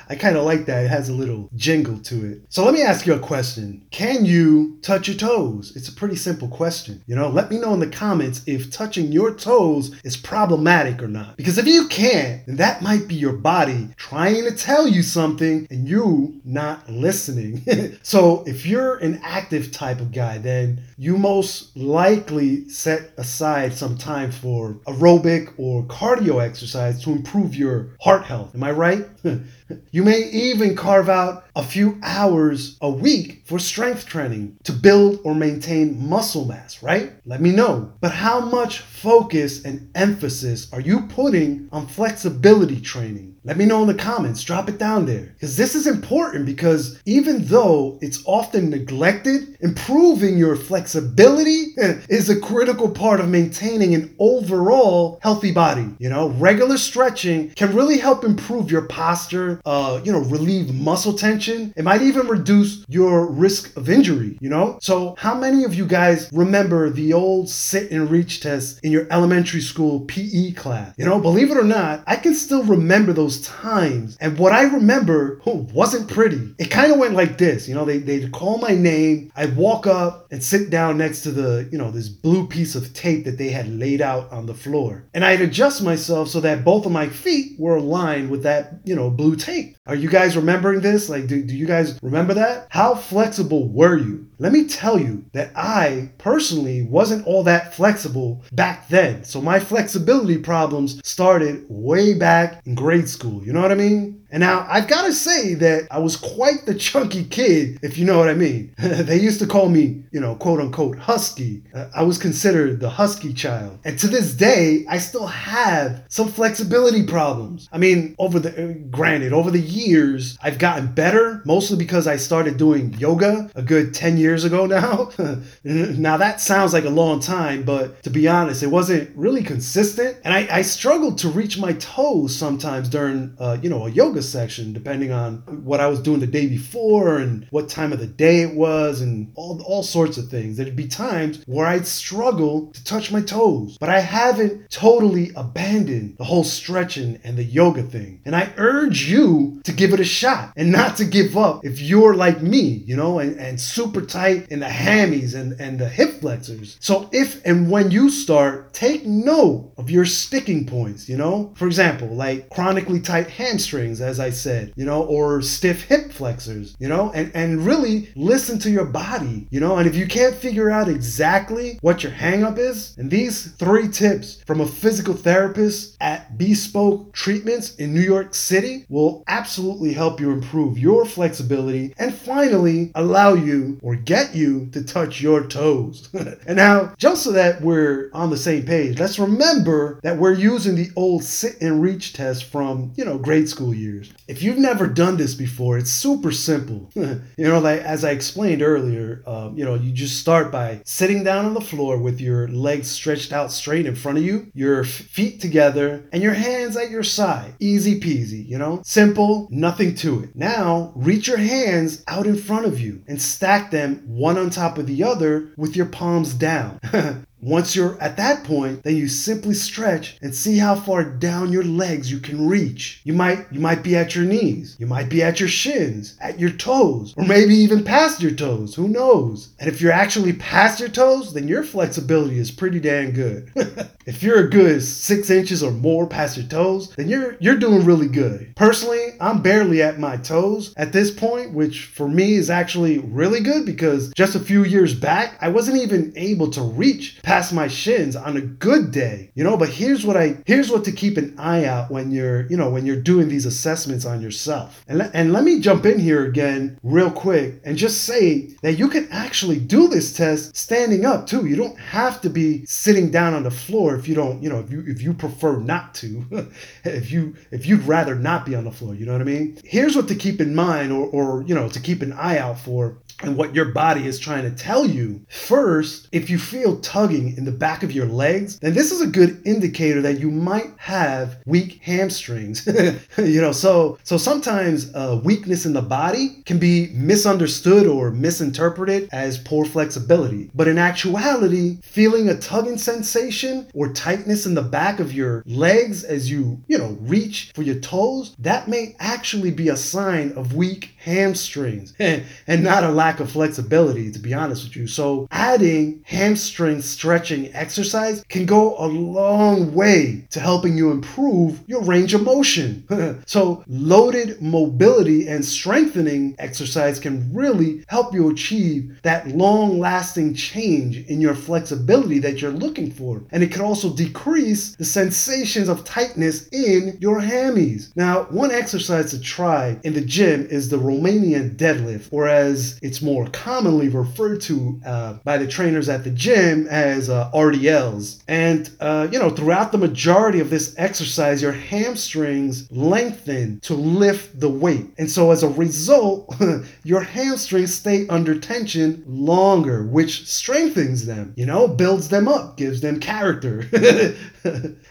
I 0.09 0.15
kind 0.15 0.37
of 0.37 0.45
like 0.45 0.67
that. 0.67 0.85
It 0.85 0.89
has 0.89 1.09
a 1.09 1.15
little 1.15 1.49
jingle 1.55 1.99
to 2.01 2.33
it. 2.33 2.43
So, 2.49 2.65
let 2.65 2.75
me 2.75 2.83
ask 2.83 3.07
you 3.07 3.15
a 3.15 3.19
question 3.19 3.87
Can 3.91 4.25
you 4.25 4.79
touch 4.83 5.09
your 5.09 5.17
toes? 5.17 5.73
It's 5.77 5.89
a 5.89 5.93
pretty 5.93 6.17
simple 6.17 6.49
question. 6.49 7.03
You 7.07 7.17
know, 7.17 7.29
let 7.29 7.51
me 7.51 7.59
know 7.59 7.75
in 7.75 7.81
the 7.81 7.87
comments 7.87 8.43
if 8.47 8.71
touching 8.71 9.13
your 9.13 9.35
toes 9.35 9.95
is 10.05 10.17
problematic 10.17 11.03
or 11.03 11.09
not. 11.09 11.37
Because 11.37 11.59
if 11.59 11.67
you 11.67 11.89
can't, 11.89 12.45
then 12.47 12.57
that 12.57 12.83
might 12.83 13.09
be 13.09 13.15
your 13.15 13.33
body 13.33 13.89
trying 13.97 14.45
to 14.45 14.53
tell 14.53 14.89
you 14.89 15.03
something 15.03 15.67
and 15.71 15.89
you 15.89 16.41
not 16.45 16.89
listening. 16.89 17.63
so, 18.03 18.45
if 18.47 18.67
you're 18.67 18.97
an 18.97 19.21
active 19.23 19.73
type 19.73 20.01
of 20.01 20.13
guy, 20.13 20.39
then 20.39 20.83
you 20.97 21.17
most 21.17 21.77
likely 21.77 22.69
set 22.69 23.13
aside 23.17 23.73
some 23.73 23.97
time 23.97 24.33
for 24.33 24.75
aerobic 24.87 25.53
or 25.57 25.85
cardio 25.85 26.43
exercise 26.43 27.03
to 27.03 27.11
improve 27.11 27.55
your 27.55 27.68
heart 28.01 28.25
health. 28.25 28.55
Am 28.55 28.63
I 28.63 28.71
right? 28.73 29.07
you 29.91 30.03
may 30.03 30.21
even 30.31 30.77
carve 30.77 31.09
out 31.09 31.45
a 31.55 31.63
few 31.63 31.99
hours 32.03 32.77
a 32.81 32.91
week 32.91 33.43
for 33.45 33.59
strength 33.59 34.07
training 34.07 34.57
to 34.65 34.73
build 34.73 35.21
or 35.25 35.35
maintain 35.35 36.09
muscle 36.09 36.45
mass, 36.45 36.83
right? 36.83 37.13
Let 37.25 37.41
me 37.41 37.53
know. 37.53 37.93
But 38.01 38.13
how 38.13 38.41
much 38.41 38.79
focus 38.81 39.65
and 39.65 39.91
emphasis 39.95 40.73
are 40.73 40.81
you 40.81 41.03
putting 41.03 41.69
on 41.73 41.87
flexibility 41.87 42.81
training? 42.81 43.37
Let 43.49 43.57
me 43.57 43.65
know 43.65 43.81
in 43.81 43.89
the 43.89 43.95
comments. 43.95 44.45
Drop 44.45 44.69
it 44.69 44.77
down 44.77 45.07
there. 45.07 45.33
Because 45.33 45.57
this 45.57 45.75
is 45.75 45.87
important 45.87 46.45
because 46.45 47.01
even 47.07 47.47
though 47.47 47.99
it's 48.03 48.23
often 48.27 48.69
neglected, 48.69 49.57
improving 49.61 50.37
your 50.37 50.55
flexibility 50.55 51.73
is 52.11 52.29
a 52.29 52.39
critical 52.39 52.91
part 52.91 53.21
of 53.21 53.31
maintaining 53.31 53.95
an 53.95 54.15
overall 54.19 55.19
healthy 55.23 55.51
body. 55.51 55.89
You 55.99 56.11
know, 56.11 56.29
regular 56.29 56.77
stretching 56.77 57.49
can 57.53 57.75
really 57.75 57.97
help 57.97 58.23
improve 58.23 58.71
your 58.71 58.83
posture, 58.83 59.63
uh, 59.65 60.03
you 60.05 60.13
know, 60.13 60.21
relieve 60.21 60.75
muscle 60.75 61.15
tension. 61.15 61.73
It 61.75 61.85
might 61.85 62.03
even 62.03 62.27
reduce 62.27 62.85
your 62.87 63.25
risk 63.31 63.75
of 63.79 63.89
injury, 63.89 64.37
you 64.43 64.51
know? 64.51 64.79
So, 64.83 65.15
how 65.17 65.35
many 65.35 65.65
of 65.65 65.75
you 65.75 65.87
guys 65.87 66.29
remember 66.35 66.91
the 66.91 67.15
old 67.15 67.49
sit 67.49 67.91
and 67.91 68.11
reach 68.11 68.41
test 68.41 68.81
in 68.83 68.93
your 68.93 69.07
elementary 69.11 69.63
school 69.63 70.01
PE 70.01 70.53
class? 70.53 70.95
You 70.99 71.07
know, 71.07 71.19
believe 71.19 71.51
it 71.51 71.57
or 71.57 71.65
not, 71.65 72.05
I 72.07 72.17
can 72.17 72.35
still 72.35 72.63
remember 72.63 73.15
those 73.15 73.38
times. 73.41 74.17
And 74.21 74.39
what 74.39 74.53
I 74.53 74.63
remember 74.63 75.41
who 75.45 75.69
wasn't 75.73 76.09
pretty. 76.09 76.55
It 76.59 76.71
kind 76.71 76.93
of 76.93 76.99
went 76.99 77.15
like 77.15 77.39
this, 77.39 77.69
you 77.69 77.75
know, 77.75 77.85
they, 77.85 77.99
they'd 77.99 78.33
call 78.33 78.59
my 78.59 78.75
name, 78.75 79.33
I'd 79.37 79.57
walk 79.57 79.87
up 79.87 80.27
and 80.31 80.43
sit 80.43 80.71
down 80.71 80.99
next 80.99 81.23
to 81.23 81.31
the, 81.31 81.69
you 81.71 81.79
know, 81.79 81.91
this 81.91 82.09
blue 82.09 82.47
piece 82.47 82.75
of 82.75 82.93
tape 82.95 83.25
that 83.25 83.39
they 83.39 83.49
had 83.49 83.69
laid 83.69 84.01
out 84.01 84.31
on 84.33 84.47
the 84.47 84.55
floor. 84.55 85.09
And 85.15 85.25
I'd 85.25 85.41
adjust 85.41 85.83
myself 85.83 86.29
so 86.29 86.41
that 86.41 86.65
both 86.65 86.87
of 86.87 86.93
my 86.93 87.09
feet 87.09 87.59
were 87.59 87.77
aligned 87.77 88.31
with 88.31 88.43
that, 88.43 88.81
you 88.85 88.95
know, 88.95 89.11
blue 89.11 89.37
tape. 89.37 89.77
Are 89.87 89.95
you 89.95 90.09
guys 90.09 90.37
remembering 90.37 90.81
this? 90.81 91.09
Like, 91.09 91.27
do, 91.27 91.43
do 91.43 91.57
you 91.57 91.67
guys 91.67 91.99
remember 92.03 92.35
that? 92.35 92.69
How 92.71 92.95
flexible 92.95 93.69
were 93.69 93.97
you? 93.97 94.28
Let 94.41 94.53
me 94.53 94.69
tell 94.69 95.01
you 95.01 95.25
that 95.33 95.51
I 95.57 96.11
personally 96.17 96.83
wasn't 96.83 97.27
all 97.27 97.43
that 97.43 97.75
flexible 97.75 98.45
back 98.53 98.89
then. 98.89 99.25
So 99.25 99.41
my 99.41 99.59
flexibility 99.59 100.39
problems 100.39 101.01
started 101.03 101.67
way 101.69 102.15
back 102.15 102.65
in 102.65 102.77
grade 102.77 103.09
school. 103.09 103.45
You 103.45 103.53
know 103.53 103.61
what 103.61 103.73
I 103.73 103.75
mean? 103.75 104.28
And 104.31 104.41
now 104.41 104.67
I've 104.69 104.89
got 104.89 105.07
to 105.07 105.13
say 105.13 105.55
that 105.55 105.89
I 105.91 105.99
was 105.99 106.17
quite 106.17 106.67
the 106.67 106.75
chunky 106.75 107.25
kid, 107.25 107.79
if 107.83 107.97
you 107.97 108.05
know 108.05 108.19
what 108.19 108.29
I 108.29 108.35
mean. 108.35 108.75
they 108.79 109.19
used 109.19 109.41
to 109.41 109.47
call 109.47 109.69
me, 109.69 110.05
you 110.11 110.21
know, 110.21 110.35
quote 110.35 110.61
unquote, 110.61 110.99
husky. 110.99 111.63
Uh, 111.75 111.89
I 111.95 112.03
was 112.03 112.19
considered 112.19 112.81
the 112.81 112.91
husky 112.91 113.33
child. 113.33 113.79
And 113.85 113.99
to 113.99 114.07
this 114.07 114.35
day, 114.35 114.85
I 114.89 114.99
still 114.99 115.27
have 115.27 116.05
some 116.09 116.29
flexibility 116.29 117.07
problems. 117.07 117.69
I 117.73 117.79
mean, 117.79 118.15
over 118.19 118.39
the, 118.39 118.71
uh, 118.71 118.73
granted, 118.91 119.33
over 119.33 119.51
the 119.51 119.61
years, 119.61 120.37
I've 120.43 120.59
gotten 120.59 120.93
better, 120.93 121.43
mostly 121.45 121.79
because 121.79 122.07
I 122.07 122.17
started 122.17 122.57
doing 122.59 122.95
yoga 122.95 123.51
a 123.55 123.63
good 123.63 123.95
10 123.95 124.19
years 124.19 124.45
ago 124.45 124.67
now. 124.67 125.11
now 125.65 126.17
that 126.19 126.41
sounds 126.41 126.73
like 126.73 126.85
a 126.85 126.91
long 126.91 127.21
time, 127.21 127.63
but 127.63 128.03
to 128.03 128.11
be 128.11 128.29
honest, 128.29 128.63
it 128.63 128.69
wasn't 128.69 129.11
really 129.17 129.43
consistent. 129.43 130.19
And 130.25 130.35
I, 130.35 130.59
I 130.59 130.63
struggled 130.63 131.19
to 131.19 131.29
reach 131.29 131.59
my 131.59 131.73
toes 131.75 132.37
sometimes 132.37 132.89
during, 132.89 133.35
uh, 133.39 133.59
you 133.63 133.71
know, 133.71 133.87
a 133.87 133.91
yoga 133.91 134.18
section, 134.23 134.73
depending 134.73 135.13
on 135.13 135.39
what 135.65 135.81
I 135.81 135.87
was 135.87 136.01
doing 136.01 136.21
the 136.21 136.27
day 136.27 136.47
before 136.47 137.19
and 137.19 137.47
what 137.51 137.69
time 137.69 137.93
of 137.93 138.01
the 138.01 138.07
day 138.07 138.43
it 138.43 138.55
was, 138.55 139.01
and 139.01 139.33
all, 139.35 139.63
all 139.63 139.83
sorts 139.83 140.19
of 140.19 140.29
things. 140.29 140.57
There'd 140.57 140.77
be 140.77 140.89
times 140.89 141.43
where 141.47 141.67
I'd 141.67 141.87
struggle 141.87 142.71
to 142.73 142.85
touch 142.85 143.11
my 143.11 143.21
toes, 143.21 143.77
but 143.79 143.89
I 143.89 144.01
haven't 144.01 144.71
totally 144.71 145.31
abandoned 145.37 146.17
the 146.19 146.25
whole 146.25 146.45
stretching 146.45 147.21
and 147.25 147.37
the 147.37 147.45
yoga 147.45 147.83
thing. 147.83 148.21
And 148.25 148.35
I 148.35 148.53
urge 148.57 149.09
you 149.09 149.61
to 149.65 149.73
give 149.73 149.93
it 149.93 150.01
a 150.01 150.05
shot 150.05 150.53
and 150.57 150.73
not 150.73 150.97
to 150.97 151.05
give 151.05 151.37
up 151.37 151.65
if 151.65 151.81
you're 151.81 152.15
like 152.15 152.43
me, 152.43 152.83
you 152.87 152.97
know, 152.97 153.19
and, 153.19 153.39
and 153.39 153.61
super 153.61 154.01
tight 154.01 154.49
in 154.49 154.61
the 154.61 154.67
hammies 154.67 155.35
and, 155.35 155.59
and 155.61 155.79
the 155.79 155.89
hip 155.89 156.21
flexors. 156.21 156.77
So 156.81 157.09
if 157.13 157.45
and 157.45 157.71
when 157.71 157.91
you 157.91 158.11
start, 158.11 158.73
take 158.75 159.07
note 159.07 159.73
of 159.77 159.91
your 159.91 160.05
sticking 160.05 160.67
points, 160.67 161.09
you 161.09 161.17
know? 161.17 161.53
For 161.57 161.67
example, 161.67 162.09
like 162.09 162.49
chronically 162.51 163.01
tight 163.01 163.29
hamstrings 163.29 164.01
as 164.09 164.19
I 164.19 164.31
said, 164.31 164.73
you 164.75 164.85
know, 164.85 165.03
or 165.05 165.43
stiff 165.43 165.83
hip 165.83 166.11
flexors, 166.11 166.75
you 166.81 166.89
know, 166.89 167.13
and, 167.13 167.31
and 167.35 167.65
really 167.65 168.09
listen 168.17 168.59
to 168.61 168.71
your 168.71 168.87
body, 168.87 169.47
you 169.51 169.61
know, 169.61 169.77
and 169.77 169.87
if 169.87 169.95
you 169.95 170.07
can't 170.07 170.35
figure 170.35 170.71
out 170.71 170.89
exactly 170.89 171.79
what 171.83 172.03
your 172.03 172.13
hangup 172.13 172.59
is, 172.59 172.97
and 172.97 173.11
these 173.11 173.53
three 173.53 173.89
tips 173.89 174.43
from 174.47 174.61
a 174.61 174.67
physical 174.67 175.15
therapist 175.15 175.97
at 176.01 176.39
Bespoke 176.39 177.13
Treatments 177.13 177.77
in 177.77 177.95
New 177.95 178.01
York 178.01 178.35
City 178.35 178.87
will 178.89 179.23
absolutely 179.29 179.93
help 179.93 180.21
you 180.21 180.31
improve 180.31 180.79
your 180.79 181.05
flexibility 181.05 181.95
and 181.99 182.15
finally 182.15 182.91
allow 182.95 183.35
you 183.35 183.79
or 183.83 183.95
get 183.95 184.35
you 184.35 184.69
to 184.73 184.83
touch 184.83 185.21
your 185.21 185.47
toes. 185.47 186.09
and 186.47 186.57
now, 186.57 186.95
just 186.97 187.23
so 187.25 187.33
that 187.33 187.61
we're 187.61 188.11
on 188.15 188.31
the 188.31 188.37
same 188.37 188.65
page, 188.65 188.99
let's 188.99 189.19
remember 189.19 190.01
that 190.03 190.17
we're 190.17 190.33
using 190.33 190.75
the 190.75 190.91
old 190.97 191.23
sit 191.23 191.61
and 191.61 191.83
reach 191.83 192.15
test 192.15 192.45
from, 192.45 192.93
you 192.97 193.05
know, 193.05 193.19
grade 193.19 193.49
school 193.49 193.75
years. 193.75 193.98
If 194.27 194.43
you've 194.43 194.59
never 194.59 194.87
done 194.87 195.17
this 195.17 195.35
before, 195.35 195.79
it's 195.79 195.91
super 195.91 196.33
simple. 196.33 196.91
you 196.95 197.23
know, 197.39 197.59
like 197.59 197.81
as 197.81 198.05
I 198.05 198.11
explained 198.11 198.63
earlier, 198.63 199.23
um, 199.27 199.57
you 199.57 199.65
know, 199.65 199.75
you 199.75 199.93
just 199.93 200.21
start 200.21 200.51
by 200.51 200.81
sitting 200.85 201.25
down 201.25 201.47
on 201.47 201.55
the 201.55 201.61
floor 201.61 201.99
with 201.99 202.21
your 202.21 202.49
legs 202.49 202.89
stretched 202.89 203.33
out 203.33 203.53
straight 203.53 203.87
in 203.87 203.95
front 203.95 204.19
of 204.19 204.25
you, 204.25 204.51
your 204.55 204.85
feet 204.85 205.41
together, 205.41 206.09
and 206.13 206.23
your 206.23 206.35
hands 206.35 206.77
at 206.77 206.91
your 206.91 207.03
side. 207.03 207.55
Easy 207.61 208.01
peasy, 208.01 208.47
you 208.47 208.59
know? 208.59 208.81
Simple, 208.85 209.49
nothing 209.51 209.95
to 209.97 210.23
it. 210.23 210.35
Now, 210.35 210.93
reach 210.95 211.29
your 211.29 211.39
hands 211.39 212.03
out 212.09 212.27
in 212.27 212.37
front 212.37 212.67
of 212.67 212.81
you 212.81 213.03
and 213.07 213.21
stack 213.21 213.71
them 213.71 214.03
one 214.07 214.39
on 214.39 214.51
top 214.51 214.79
of 214.79 214.87
the 214.87 215.03
other 215.03 215.53
with 215.57 215.77
your 215.77 215.87
palms 215.87 216.35
down. 216.35 216.81
Once 217.41 217.77
you're 217.77 218.01
at 218.03 218.17
that 218.17 218.43
point, 218.43 218.83
then 218.83 218.97
you 218.97 219.07
simply 219.07 219.55
stretch 219.55 220.19
and 220.23 220.35
see 220.35 220.59
how 220.59 220.75
far 220.75 221.05
down 221.05 221.53
your 221.53 221.63
legs 221.63 222.11
you 222.11 222.19
can 222.19 222.49
reach. 222.49 223.01
You 223.05 223.13
might 223.13 223.47
you 223.53 223.61
might 223.61 223.83
be 223.83 223.97
at 223.97 224.15
your 224.15 224.25
knees, 224.25 224.77
you 224.79 224.87
might 224.87 225.09
be 225.09 225.23
at 225.23 225.39
your 225.39 225.49
shins, 225.49 226.17
at 226.21 226.41
your 226.41 226.51
toes, 226.51 227.15
or 227.17 227.25
maybe 227.25 227.55
even 227.55 227.85
past 227.85 228.21
your 228.21 228.33
toes, 228.33 228.75
who 228.75 228.89
knows? 228.89 229.51
And 229.61 229.69
if 229.69 229.81
you're 229.81 229.93
actually 229.93 230.33
past 230.33 230.81
your 230.81 230.89
toes, 230.89 231.33
then 231.33 231.47
your 231.47 231.63
flexibility 231.63 232.39
is 232.39 232.51
pretty 232.51 232.81
damn 232.81 233.13
good. 233.13 233.53
if 234.07 234.23
you're 234.23 234.47
a 234.47 234.51
good 234.51 234.83
6 234.83 235.31
inches 235.31 235.63
or 235.63 235.71
more 235.71 236.07
past 236.07 236.37
your 236.37 236.47
toes, 236.47 236.91
then 236.97 237.09
you're 237.09 237.37
you're 237.41 237.57
doing 237.57 237.85
really 237.85 238.09
good. 238.09 238.57
Personally, 238.57 239.13
I'm 239.21 239.43
barely 239.43 239.81
at 239.81 240.01
my 240.01 240.17
toes 240.17 240.75
at 240.77 240.93
this 240.93 241.13
point, 241.13 241.53
which 241.53 241.87
for 241.87 242.09
me 242.09 242.35
is 242.35 242.51
actually 242.51 242.99
really 242.99 243.41
good 243.41 243.65
because 243.65 244.13
just 244.15 244.35
a 244.35 244.41
few 244.41 244.65
years 244.65 244.93
back, 244.93 245.39
I 245.41 245.49
wasn't 245.49 245.81
even 245.83 246.13
able 246.17 246.51
to 246.51 246.63
reach 246.63 247.21
past 247.29 247.53
my 247.53 247.69
shins 247.69 248.17
on 248.17 248.39
a 248.39 248.41
good 248.41 248.91
day, 248.91 249.31
you 249.35 249.45
know. 249.45 249.55
But 249.55 249.69
here's 249.69 250.07
what 250.07 250.17
I 250.17 250.39
here's 250.47 250.71
what 250.71 250.83
to 250.85 250.93
keep 250.93 251.19
an 251.19 251.39
eye 251.39 251.67
out 251.67 251.91
when 251.91 252.11
you're 252.11 252.47
you 252.47 252.57
know 252.57 252.71
when 252.71 252.87
you're 252.87 252.97
doing 253.01 253.29
these 253.29 253.45
assessments 253.45 254.07
on 254.07 254.23
yourself. 254.23 254.83
And 254.89 254.97
le- 254.97 255.11
and 255.13 255.31
let 255.31 255.45
me 255.45 255.61
jump 255.61 255.85
in 255.85 255.99
here 255.99 256.25
again 256.25 256.79
real 256.83 257.11
quick 257.11 257.61
and 257.65 257.77
just 257.77 258.05
say 258.05 258.49
that 258.63 258.79
you 258.79 258.89
can 258.89 259.07
actually 259.11 259.59
do 259.59 259.89
this 259.89 260.17
test 260.17 260.57
standing 260.57 261.05
up 261.05 261.27
too. 261.27 261.45
You 261.45 261.57
don't 261.57 261.79
have 261.79 262.23
to 262.23 262.31
be 262.31 262.65
sitting 262.65 263.11
down 263.11 263.35
on 263.35 263.43
the 263.43 263.51
floor 263.51 263.95
if 263.95 264.09
you 264.09 264.15
don't 264.15 264.43
you 264.43 264.49
know 264.49 264.61
if 264.61 264.71
you 264.71 264.83
if 264.87 265.03
you 265.03 265.13
prefer 265.13 265.59
not 265.59 265.95
to 265.97 266.25
if 266.85 267.13
you 267.13 267.37
if 267.51 267.67
you'd 267.67 267.83
rather 267.83 268.15
not 268.15 268.47
be 268.47 268.55
on 268.55 268.65
the 268.65 268.73
floor. 268.73 268.95
You 268.95 269.05
know 269.05 269.13
what 269.13 269.21
I 269.21 269.25
mean? 269.25 269.61
Here's 269.65 269.95
what 269.95 270.09
to 270.09 270.15
keep 270.15 270.41
in 270.41 270.55
mind 270.55 270.93
or 270.93 271.07
or 271.09 271.43
you 271.43 271.55
know 271.55 271.69
to 271.69 271.81
keep 271.81 272.01
an 272.01 272.15
eye 272.15 272.39
out 272.39 272.59
for 272.59 272.97
and 273.23 273.37
what 273.37 273.55
your 273.55 273.67
body 273.67 274.07
is 274.07 274.19
trying 274.19 274.45
to 274.45 274.51
tell 274.51 274.87
you. 274.87 275.21
First, 275.29 276.09
if 276.13 276.31
you 276.31 276.39
feel 276.39 276.81
tugging 276.81 277.18
in 277.27 277.45
the 277.45 277.53
back 277.53 277.83
of 277.83 277.93
your 277.93 278.07
legs, 278.07 278.59
then 278.61 278.75
this 278.75 278.93
is 278.93 279.01
a 279.01 279.07
good 279.07 279.43
indicator 279.45 280.01
that 280.03 280.21
you 280.21 280.31
might 280.31 280.73
have 280.79 281.39
weak 281.47 281.81
hamstrings. 281.83 282.67
you 283.19 283.41
know, 283.41 283.53
so 283.53 283.99
so 284.05 284.17
sometimes 284.17 284.95
uh, 284.95 285.21
weakness 285.25 285.67
in 285.67 285.73
the 285.73 285.83
body 285.83 286.43
can 286.47 286.59
be 286.59 286.91
misunderstood 286.93 287.87
or 287.87 288.11
misinterpreted 288.11 289.09
as 289.13 289.39
poor 289.39 289.65
flexibility. 289.65 290.51
But 290.55 290.69
in 290.69 290.79
actuality, 290.79 291.79
feeling 291.83 292.29
a 292.29 292.39
tugging 292.39 292.79
sensation 292.79 293.69
or 293.75 293.93
tightness 293.93 294.47
in 294.47 294.55
the 294.55 294.63
back 294.63 295.01
of 295.01 295.13
your 295.13 295.43
legs 295.47 296.05
as 296.05 296.31
you, 296.31 296.63
you 296.69 296.79
know, 296.79 296.97
reach 297.01 297.53
for 297.55 297.63
your 297.63 297.81
toes, 297.81 298.35
that 298.39 298.69
may 298.69 298.95
actually 298.99 299.51
be 299.51 299.69
a 299.69 299.77
sign 299.77 300.33
of 300.33 300.55
weak 300.55 300.97
hamstrings 301.09 301.95
and 301.99 302.63
not 302.63 302.85
a 302.85 302.91
lack 302.91 303.21
of 303.21 303.31
flexibility, 303.31 304.11
to 304.13 304.19
be 304.19 304.35
honest 304.35 304.65
with 304.65 304.77
you. 304.77 304.87
So, 304.87 305.27
adding 305.31 306.03
hamstring 306.05 306.83
stretching 306.83 307.53
exercise 307.55 308.25
can 308.29 308.47
go 308.47 308.77
a 308.79 308.87
long 308.87 309.75
way 309.75 310.27
to 310.31 310.41
helping 310.41 310.77
you 310.77 310.91
improve 310.91 311.61
your 311.67 311.83
range 311.83 312.15
of 312.15 312.23
motion. 312.23 312.85
so, 313.27 313.65
loaded 313.67 314.41
mobility 314.43 315.29
and 315.29 315.45
strengthening 315.45 316.37
exercise 316.39 317.01
can 317.01 317.33
really 317.33 317.85
help 317.89 318.15
you 318.15 318.31
achieve 318.31 319.01
that 319.03 319.29
long 319.29 319.79
lasting 319.79 320.35
change 320.35 320.99
in 321.09 321.21
your 321.21 321.35
flexibility 321.35 322.19
that 322.19 322.41
you're 322.41 322.51
looking 322.51 322.91
for. 322.91 323.23
And 323.31 323.43
it 323.43 323.53
can 323.53 323.63
also 323.63 323.95
decrease 323.95 324.77
the 324.77 324.85
sensations 324.85 325.69
of 325.69 325.85
tightness 325.85 326.49
in 326.49 326.99
your 327.01 327.21
hammies. 327.21 327.95
Now, 327.97 328.25
one 328.25 328.51
exercise 328.51 329.11
to 329.11 329.21
try 329.21 329.79
in 329.85 329.95
the 329.95 330.01
gym 330.01 330.47
is 330.51 330.69
the 330.69 330.79
Romanian 330.99 331.57
deadlift, 331.57 332.09
or 332.11 332.29
as 332.29 332.79
it's 332.83 333.03
more 333.03 333.27
commonly 333.29 333.89
referred 333.89 334.41
to 334.43 334.81
uh, 334.85 335.15
by 335.25 335.39
the 335.39 335.47
trainers 335.47 335.89
at 335.89 336.05
the 336.05 336.11
gym 336.11 336.67
as 336.69 337.09
uh, 337.09 337.31
RDLs. 337.33 338.23
And, 338.29 338.71
uh, 338.81 339.09
you 339.11 339.19
know, 339.19 339.31
throughout 339.31 339.73
the 339.73 339.79
majority 339.79 340.41
of 340.41 340.51
this 340.51 340.75
exercise, 340.77 341.43
your 341.43 341.53
hamstrings 341.53 342.71
lengthen 342.71 343.61
to 343.61 343.75
lift 343.75 344.39
the 344.39 344.49
weight. 344.49 344.87
And 344.99 345.11
so 345.11 345.31
as 345.31 345.43
a 345.43 345.49
result, 345.49 346.35
your 346.85 347.03
hamstrings 347.03 347.75
stay 347.75 348.07
under 348.09 348.39
tension 348.39 349.05
longer, 349.07 349.85
which 349.85 350.27
strengthens 350.27 351.07
them, 351.07 351.33
you 351.37 351.47
know, 351.47 351.69
builds 351.69 352.09
them 352.09 352.29
up, 352.29 352.57
gives 352.57 352.81
them 352.81 353.01
character. 353.01 353.65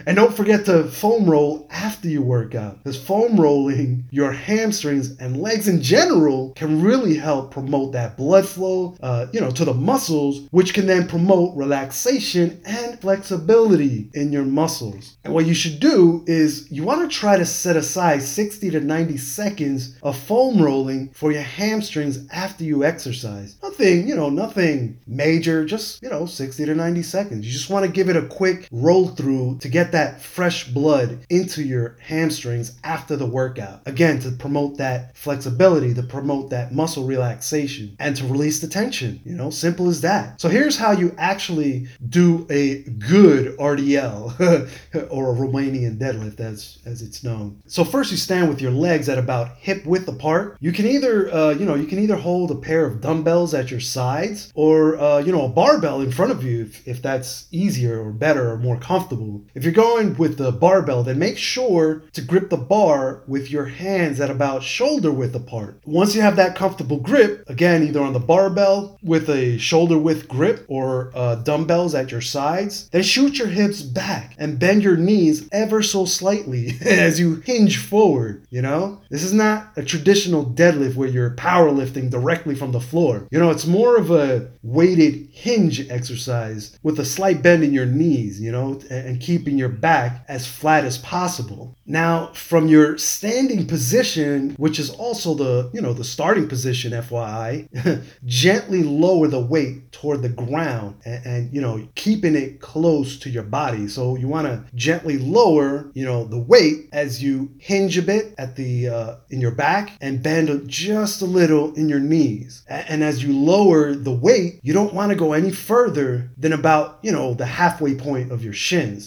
and 0.05 0.15
don't 0.15 0.33
forget 0.33 0.65
to 0.65 0.86
foam 0.86 1.29
roll 1.29 1.67
after 1.71 2.07
you 2.07 2.21
work 2.21 2.55
out, 2.55 2.83
because 2.83 3.01
foam 3.01 3.39
rolling 3.39 4.05
your 4.12 4.31
hamstrings 4.31 5.17
and 5.19 5.41
legs 5.41 5.67
in 5.67 5.81
general 5.81 6.51
can 6.53 6.81
really 6.81 7.15
help 7.15 7.51
promote 7.51 7.93
that 7.93 8.17
blood 8.17 8.47
flow, 8.47 8.95
uh, 9.01 9.27
you 9.31 9.39
know, 9.39 9.51
to 9.51 9.65
the 9.65 9.73
muscles, 9.73 10.47
which 10.51 10.73
can 10.73 10.88
then 10.88 11.07
promote 11.07 11.55
relaxation 11.55 12.62
and 12.65 12.99
flexibility 12.99 14.10
in 14.13 14.31
your 14.31 14.45
muscles. 14.45 15.17
And 15.23 15.33
what 15.33 15.45
you 15.45 15.53
should 15.53 15.79
do 15.79 16.23
is 16.27 16.69
you 16.71 16.83
want 16.83 17.10
to 17.10 17.17
try 17.17 17.38
to 17.38 17.45
set 17.45 17.75
aside 17.75 18.21
60 18.23 18.69
to 18.71 18.79
90 18.79 19.17
seconds 19.17 19.97
of 20.03 20.17
foam 20.17 20.62
rolling 20.62 21.10
for 21.10 21.31
your 21.31 21.41
hamstrings 21.41 22.27
after 22.31 22.63
you 22.63 22.83
exercise. 22.83 23.55
Nothing, 23.62 24.07
you 24.07 24.15
know, 24.15 24.29
nothing 24.29 24.99
major, 25.07 25.65
just, 25.65 26.01
you 26.01 26.10
know, 26.10 26.25
60 26.25 26.65
to 26.65 26.75
90 26.75 27.03
seconds. 27.03 27.45
You 27.45 27.51
just 27.51 27.69
want 27.69 27.86
to 27.86 27.91
give 27.91 28.10
it 28.10 28.15
a 28.15 28.27
quick 28.27 28.67
roll 28.71 29.07
through 29.10 29.37
to 29.60 29.69
get 29.69 29.91
that 29.91 30.21
fresh 30.21 30.67
blood 30.67 31.19
into 31.30 31.63
your 31.63 31.97
hamstrings 32.02 32.78
after 32.84 33.15
the 33.15 33.26
workout. 33.26 33.82
Again, 33.86 34.19
to 34.21 34.32
promote 34.32 34.78
that 34.78 35.15
flexibility, 35.15 35.93
to 35.93 36.04
promote 36.04 36.50
that 36.50 36.73
muscle 36.73 37.06
relaxation, 37.06 37.95
and 38.00 38.15
to 38.15 38.26
release 38.26 38.60
the 38.60 38.67
tension. 38.67 39.21
You 39.26 39.36
know, 39.36 39.50
simple 39.50 39.88
as 39.89 40.02
that. 40.02 40.39
So 40.41 40.50
here's 40.50 40.78
how 40.78 40.91
you 40.91 41.13
actually 41.17 41.88
do 42.10 42.45
a 42.50 42.84
good 42.84 43.58
RDL 43.58 44.39
or 45.10 45.32
a 45.32 45.36
Romanian 45.36 45.97
deadlift, 45.97 46.39
as 46.39 46.80
as 46.86 47.02
it's 47.02 47.23
known. 47.23 47.62
So 47.67 47.84
first, 47.84 48.12
you 48.12 48.17
stand 48.17 48.50
with 48.50 48.62
your 48.62 48.71
legs 48.71 49.10
at 49.10 49.17
about 49.17 49.58
hip 49.58 49.86
width 49.86 50.08
apart. 50.08 50.58
You 50.60 50.71
can 50.71 50.86
either, 50.86 51.34
uh, 51.34 51.50
you 51.52 51.65
know, 51.65 51.76
you 51.76 51.88
can 51.88 52.00
either 52.00 52.15
hold 52.15 52.52
a 52.52 52.56
pair 52.56 52.86
of 52.86 53.02
dumbbells 53.02 53.54
at 53.54 53.71
your 53.71 53.80
sides, 53.80 54.52
or 54.56 54.97
uh, 55.00 55.19
you 55.19 55.32
know, 55.32 55.45
a 55.45 55.50
barbell 55.50 56.02
in 56.02 56.12
front 56.12 56.32
of 56.32 56.43
you 56.43 56.62
if, 56.62 56.88
if 56.88 57.02
that's 57.02 57.47
easier 57.52 58.02
or 58.02 58.12
better 58.12 58.52
or 58.52 58.58
more 58.58 58.78
comfortable. 58.78 59.27
If 59.54 59.63
you're 59.63 59.74
going 59.74 60.16
with 60.18 60.38
the 60.38 60.52
barbell, 60.52 61.04
then 61.04 61.20
make 61.20 61.38
sure 61.38 62.04
to 62.13 62.22
grip 62.22 62.50
the 62.50 62.58
bar 62.58 63.24
with 63.28 63.52
your 63.52 63.66
hands 63.66 64.20
at 64.20 64.30
about 64.30 64.63
shoulder 64.63 65.12
width 65.12 65.36
apart. 65.36 65.82
Once 65.86 66.16
you 66.16 66.22
have 66.22 66.36
that 66.38 66.56
comfortable 66.56 66.98
grip, 66.98 67.44
again, 67.48 67.84
either 67.84 68.02
on 68.02 68.13
the 68.13 68.20
barbell 68.20 68.98
with 69.04 69.30
a 69.30 69.58
shoulder 69.58 69.98
width 69.98 70.28
grip 70.28 70.66
or 70.68 71.12
uh, 71.16 71.36
dumbbells 71.36 71.96
at 71.96 72.12
your 72.12 72.22
sides, 72.22 72.90
then 72.90 73.04
shoot 73.04 73.38
your 73.38 73.48
hips 73.48 73.82
back 73.82 74.36
and 74.38 74.60
bend 74.60 74.84
your 74.84 74.98
knees 74.98 75.48
ever 75.52 75.82
so 75.82 76.06
slightly 76.06 76.78
as 76.86 77.20
you 77.20 77.36
hinge 77.46 77.78
forward. 77.78 78.46
You 78.50 78.62
know, 78.62 79.02
this 79.10 79.24
is 79.24 79.34
not 79.34 79.72
a 79.76 79.84
traditional 79.84 80.46
deadlift 80.46 80.96
where 80.96 81.10
you're 81.10 81.36
powerlifting 81.36 82.10
directly 82.10 82.56
from 82.56 82.72
the 82.72 82.80
floor. 82.80 83.28
You 83.32 83.40
know, 83.40 83.50
it's 83.50 83.66
more 83.66 83.98
of 83.98 84.12
a 84.12 84.50
weighted 84.63 85.30
hinge 85.32 85.90
exercise 85.90 86.78
with 86.84 87.00
a 87.00 87.06
slight 87.06 87.42
bend 87.42 87.63
in 87.63 87.74
your 87.74 87.86
knees, 87.86 88.40
you 88.42 88.52
know, 88.52 88.80
and 88.90 89.16
keeping 89.19 89.58
your 89.58 89.69
back 89.69 90.25
as 90.27 90.47
flat 90.47 90.86
as 90.86 90.97
possible. 90.97 91.75
Now, 91.86 92.27
from 92.34 92.67
your 92.67 92.97
standing 92.97 93.65
position, 93.67 94.56
which 94.58 94.80
is 94.80 94.89
also 94.89 95.34
the, 95.34 95.69
you 95.73 95.82
know, 95.82 95.93
the 95.93 96.03
starting 96.03 96.47
position, 96.47 96.91
FYI, 96.91 98.03
gently 98.25 98.84
lower 98.84 99.27
the 99.27 99.39
weight 99.39 99.91
toward 99.91 100.21
the 100.21 100.30
ground 100.30 100.95
and, 101.06 101.25
and, 101.25 101.53
you 101.53 101.62
know, 101.62 101.88
keeping 101.95 102.36
it 102.36 102.60
close 102.60 103.17
to 103.19 103.30
your 103.30 103.43
body. 103.43 103.88
So 103.88 104.15
you 104.15 104.27
want 104.27 104.47
to 104.47 104.63
gently 104.75 105.17
lower, 105.17 105.89
you 105.93 106.06
know, 106.06 106.25
the 106.25 106.39
weight 106.39 106.89
as 106.91 107.23
you 107.23 107.51
hinge 107.58 107.97
a 107.97 108.01
bit 108.01 108.36
at 108.38 108.56
the 108.56 108.89
uh, 108.89 109.15
in 109.30 109.41
your 109.41 109.51
back 109.51 109.91
and 110.01 110.21
bend 110.21 110.67
just 110.67 111.21
a 111.21 111.25
little 111.25 111.73
in 111.75 111.89
your 111.89 111.99
knees. 111.99 112.63
And 112.67 113.03
as 113.03 113.23
you 113.23 113.38
lower 113.38 113.95
the 113.95 114.13
weight, 114.13 114.60
you 114.63 114.73
don't 114.73 114.93
want 114.93 115.12
to 115.12 115.15
go 115.15 115.34
any 115.34 115.51
further 115.51 116.30
than 116.38 116.53
about, 116.53 116.99
you 117.01 117.12
know, 117.12 117.34
the 117.34 117.45
halfway 117.45 117.95
point 117.95 118.32
of 118.32 118.43
your 118.43 118.53
shins. 118.53 119.07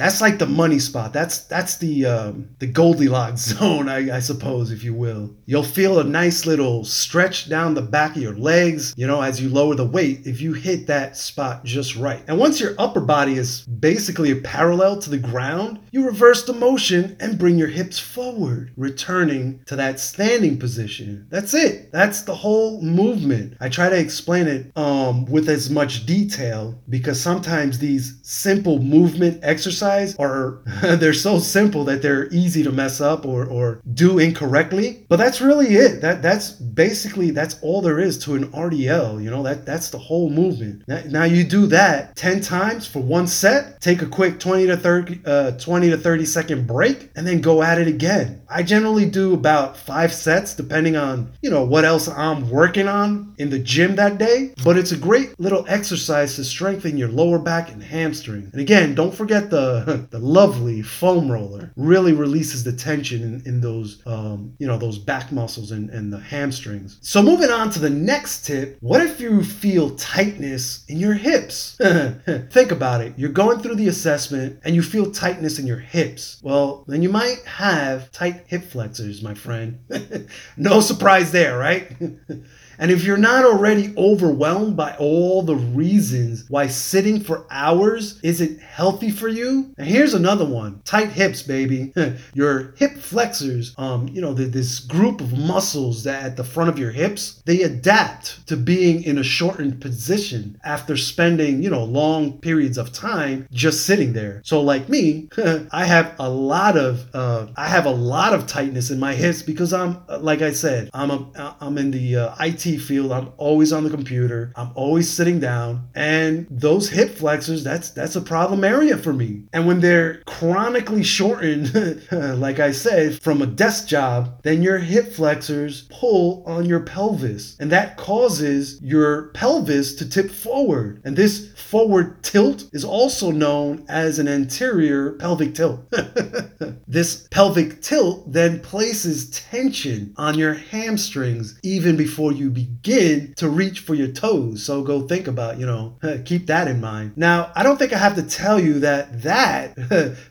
That's 0.00 0.22
like 0.22 0.38
the 0.38 0.46
money 0.46 0.78
spot. 0.78 1.12
That's 1.12 1.40
that's 1.40 1.76
the 1.76 2.06
um, 2.06 2.48
the 2.58 2.66
Goldilocks 2.66 3.40
zone, 3.58 3.86
I, 3.86 4.16
I 4.16 4.20
suppose, 4.20 4.72
if 4.72 4.82
you 4.82 4.94
will. 4.94 5.34
You'll 5.44 5.62
feel 5.62 5.98
a 5.98 6.04
nice 6.04 6.46
little 6.46 6.86
stretch 6.86 7.50
down 7.50 7.74
the 7.74 7.82
back 7.82 8.16
of 8.16 8.22
your 8.22 8.34
legs, 8.34 8.94
you 8.96 9.06
know, 9.06 9.20
as 9.20 9.42
you 9.42 9.50
lower 9.50 9.74
the 9.74 9.84
weight. 9.84 10.26
If 10.26 10.40
you 10.40 10.54
hit 10.54 10.86
that 10.86 11.18
spot 11.18 11.64
just 11.64 11.96
right, 11.96 12.22
and 12.26 12.38
once 12.38 12.58
your 12.58 12.74
upper 12.78 13.02
body 13.02 13.36
is 13.36 13.60
basically 13.66 14.40
parallel 14.40 14.98
to 15.00 15.10
the 15.10 15.18
ground, 15.18 15.78
you 15.90 16.06
reverse 16.06 16.44
the 16.44 16.54
motion 16.54 17.14
and 17.20 17.38
bring 17.38 17.58
your 17.58 17.68
hips 17.68 17.98
forward, 17.98 18.72
returning 18.78 19.60
to 19.66 19.76
that 19.76 20.00
standing 20.00 20.58
position. 20.58 21.26
That's 21.28 21.52
it. 21.52 21.92
That's 21.92 22.22
the 22.22 22.34
whole 22.34 22.80
movement. 22.80 23.58
I 23.60 23.68
try 23.68 23.90
to 23.90 23.98
explain 23.98 24.46
it 24.46 24.72
um, 24.78 25.26
with 25.26 25.50
as 25.50 25.68
much 25.68 26.06
detail 26.06 26.80
because 26.88 27.20
sometimes 27.20 27.78
these 27.78 28.18
simple 28.22 28.78
movement 28.78 29.40
exercises 29.42 29.89
exercise 29.90 30.16
are 30.18 30.60
they're 30.96 31.12
so 31.12 31.38
simple 31.38 31.84
that 31.84 32.02
they're 32.02 32.28
easy 32.28 32.62
to 32.62 32.72
mess 32.72 33.00
up 33.00 33.24
or, 33.24 33.44
or 33.46 33.80
do 33.94 34.18
incorrectly. 34.18 35.04
But 35.08 35.16
that's 35.16 35.40
really 35.40 35.74
it. 35.74 36.00
That 36.00 36.22
that's 36.22 36.50
basically 36.52 37.30
that's 37.30 37.58
all 37.62 37.82
there 37.82 37.98
is 37.98 38.18
to 38.24 38.34
an 38.34 38.50
RDL. 38.52 39.22
You 39.22 39.30
know 39.30 39.42
that 39.42 39.66
that's 39.66 39.90
the 39.90 39.98
whole 39.98 40.30
movement. 40.30 40.84
Now, 40.88 41.24
you 41.24 41.44
do 41.44 41.66
that 41.68 42.16
ten 42.16 42.40
times 42.40 42.86
for 42.86 43.00
one 43.00 43.26
set. 43.26 43.80
Take 43.80 44.02
a 44.02 44.06
quick 44.06 44.38
twenty 44.38 44.66
to 44.66 44.76
thirty 44.76 45.20
uh, 45.24 45.52
twenty 45.52 45.90
to 45.90 45.96
thirty 45.96 46.24
second 46.24 46.66
break, 46.66 47.10
and 47.16 47.26
then 47.26 47.40
go 47.40 47.62
at 47.62 47.78
it 47.78 47.88
again. 47.88 48.42
I 48.48 48.62
generally 48.62 49.06
do 49.06 49.34
about 49.34 49.76
five 49.76 50.12
sets, 50.12 50.54
depending 50.54 50.96
on 50.96 51.32
you 51.42 51.50
know 51.50 51.64
what 51.64 51.84
else 51.84 52.08
I'm 52.08 52.50
working 52.50 52.88
on 52.88 53.34
in 53.38 53.50
the 53.50 53.58
gym 53.58 53.96
that 53.96 54.18
day. 54.18 54.54
But 54.64 54.76
it's 54.76 54.92
a 54.92 54.96
great 54.96 55.38
little 55.38 55.64
exercise 55.68 56.36
to 56.36 56.44
strengthen 56.44 56.96
your 56.96 57.08
lower 57.08 57.38
back 57.38 57.70
and 57.70 57.82
hamstring. 57.82 58.50
And 58.52 58.60
again, 58.60 58.94
don't 58.94 59.14
forget 59.14 59.50
the 59.50 59.79
the 60.10 60.18
lovely 60.18 60.82
foam 60.82 61.30
roller 61.30 61.72
really 61.76 62.12
releases 62.12 62.64
the 62.64 62.72
tension 62.72 63.22
in, 63.22 63.42
in 63.46 63.60
those 63.60 64.02
um, 64.06 64.54
you 64.58 64.66
know 64.66 64.78
those 64.78 64.98
back 64.98 65.32
muscles 65.32 65.70
and, 65.70 65.90
and 65.90 66.12
the 66.12 66.18
hamstrings. 66.18 66.98
So 67.02 67.22
moving 67.22 67.50
on 67.50 67.70
to 67.70 67.78
the 67.78 67.90
next 67.90 68.46
tip, 68.46 68.76
what 68.80 69.00
if 69.02 69.20
you 69.20 69.42
feel 69.44 69.96
tightness 69.96 70.84
in 70.88 70.98
your 70.98 71.14
hips? 71.14 71.76
Think 72.50 72.70
about 72.70 73.00
it. 73.00 73.14
You're 73.16 73.30
going 73.30 73.60
through 73.60 73.76
the 73.76 73.88
assessment 73.88 74.60
and 74.64 74.74
you 74.74 74.82
feel 74.82 75.10
tightness 75.10 75.58
in 75.58 75.66
your 75.66 75.78
hips. 75.78 76.40
Well, 76.42 76.84
then 76.86 77.02
you 77.02 77.08
might 77.08 77.42
have 77.44 78.10
tight 78.12 78.44
hip 78.46 78.64
flexors, 78.64 79.22
my 79.22 79.34
friend. 79.34 79.78
no 80.56 80.80
surprise 80.80 81.32
there, 81.32 81.58
right? 81.58 81.92
And 82.80 82.90
if 82.90 83.04
you're 83.04 83.18
not 83.18 83.44
already 83.44 83.92
overwhelmed 83.98 84.74
by 84.74 84.96
all 84.96 85.42
the 85.42 85.54
reasons 85.54 86.46
why 86.48 86.66
sitting 86.66 87.20
for 87.20 87.44
hours 87.50 88.18
isn't 88.22 88.58
healthy 88.58 89.10
for 89.10 89.28
you, 89.28 89.74
and 89.76 89.86
here's 89.86 90.14
another 90.14 90.46
one 90.46 90.80
tight 90.86 91.10
hips, 91.10 91.42
baby. 91.42 91.92
your 92.34 92.72
hip 92.78 92.96
flexors, 92.96 93.74
um, 93.76 94.08
you 94.08 94.22
know, 94.22 94.32
this 94.32 94.80
group 94.80 95.20
of 95.20 95.38
muscles 95.38 96.04
that 96.04 96.22
at 96.24 96.36
the 96.38 96.44
front 96.44 96.70
of 96.70 96.78
your 96.78 96.90
hips, 96.90 97.42
they 97.44 97.62
adapt 97.62 98.46
to 98.46 98.56
being 98.56 99.02
in 99.02 99.18
a 99.18 99.22
shortened 99.22 99.78
position 99.80 100.58
after 100.64 100.96
spending, 100.96 101.62
you 101.62 101.68
know, 101.68 101.84
long 101.84 102.38
periods 102.38 102.78
of 102.78 102.92
time 102.94 103.46
just 103.52 103.84
sitting 103.84 104.14
there. 104.14 104.40
So, 104.42 104.62
like 104.62 104.88
me, 104.88 105.28
I 105.70 105.84
have 105.84 106.14
a 106.18 106.30
lot 106.30 106.78
of, 106.78 107.06
uh, 107.14 107.48
I 107.56 107.68
have 107.68 107.84
a 107.84 107.90
lot 107.90 108.32
of 108.32 108.46
tightness 108.46 108.90
in 108.90 108.98
my 108.98 109.14
hips 109.14 109.42
because 109.42 109.74
I'm, 109.74 109.98
like 110.20 110.40
I 110.40 110.52
said, 110.52 110.88
I'm 110.94 111.10
a, 111.10 111.56
I'm 111.60 111.76
in 111.76 111.90
the 111.90 112.16
uh, 112.16 112.34
IT 112.40 112.69
field. 112.78 113.12
I'm 113.12 113.32
always 113.36 113.72
on 113.72 113.84
the 113.84 113.90
computer. 113.90 114.52
I'm 114.56 114.72
always 114.74 115.08
sitting 115.08 115.40
down. 115.40 115.88
And 115.94 116.46
those 116.50 116.88
hip 116.88 117.10
flexors, 117.10 117.64
that's 117.64 117.90
that's 117.90 118.16
a 118.16 118.20
problem 118.20 118.64
area 118.64 118.96
for 118.96 119.12
me. 119.12 119.44
And 119.52 119.66
when 119.66 119.80
they're 119.80 120.22
chronically 120.26 121.02
shortened, 121.02 121.72
like 122.12 122.58
I 122.58 122.72
said, 122.72 123.20
from 123.22 123.42
a 123.42 123.46
desk 123.46 123.86
job, 123.86 124.42
then 124.42 124.62
your 124.62 124.78
hip 124.78 125.12
flexors 125.12 125.82
pull 125.90 126.44
on 126.46 126.66
your 126.66 126.80
pelvis. 126.80 127.56
And 127.60 127.70
that 127.72 127.96
causes 127.96 128.80
your 128.82 129.28
pelvis 129.28 129.94
to 129.96 130.08
tip 130.08 130.30
forward. 130.30 131.00
And 131.04 131.16
this 131.16 131.52
forward 131.52 132.22
tilt 132.22 132.64
is 132.72 132.84
also 132.84 133.30
known 133.30 133.84
as 133.88 134.18
an 134.18 134.28
anterior 134.28 135.12
pelvic 135.12 135.54
tilt. 135.54 135.80
this 136.86 137.28
pelvic 137.30 137.80
tilt 137.82 138.30
then 138.32 138.60
places 138.60 139.30
tension 139.30 140.14
on 140.16 140.38
your 140.38 140.54
hamstrings 140.54 141.58
even 141.62 141.96
before 141.96 142.32
you 142.32 142.50
begin 142.60 143.34
to 143.36 143.48
reach 143.48 143.80
for 143.80 143.94
your 143.94 144.08
toes. 144.08 144.64
So 144.64 144.82
go 144.82 145.02
think 145.02 145.26
about, 145.26 145.58
you 145.58 145.66
know, 145.66 145.96
keep 146.24 146.46
that 146.46 146.68
in 146.68 146.80
mind. 146.80 147.12
Now, 147.16 147.52
I 147.54 147.62
don't 147.62 147.78
think 147.78 147.92
I 147.92 147.98
have 147.98 148.16
to 148.16 148.22
tell 148.22 148.58
you 148.60 148.80
that 148.80 149.22
that 149.22 149.76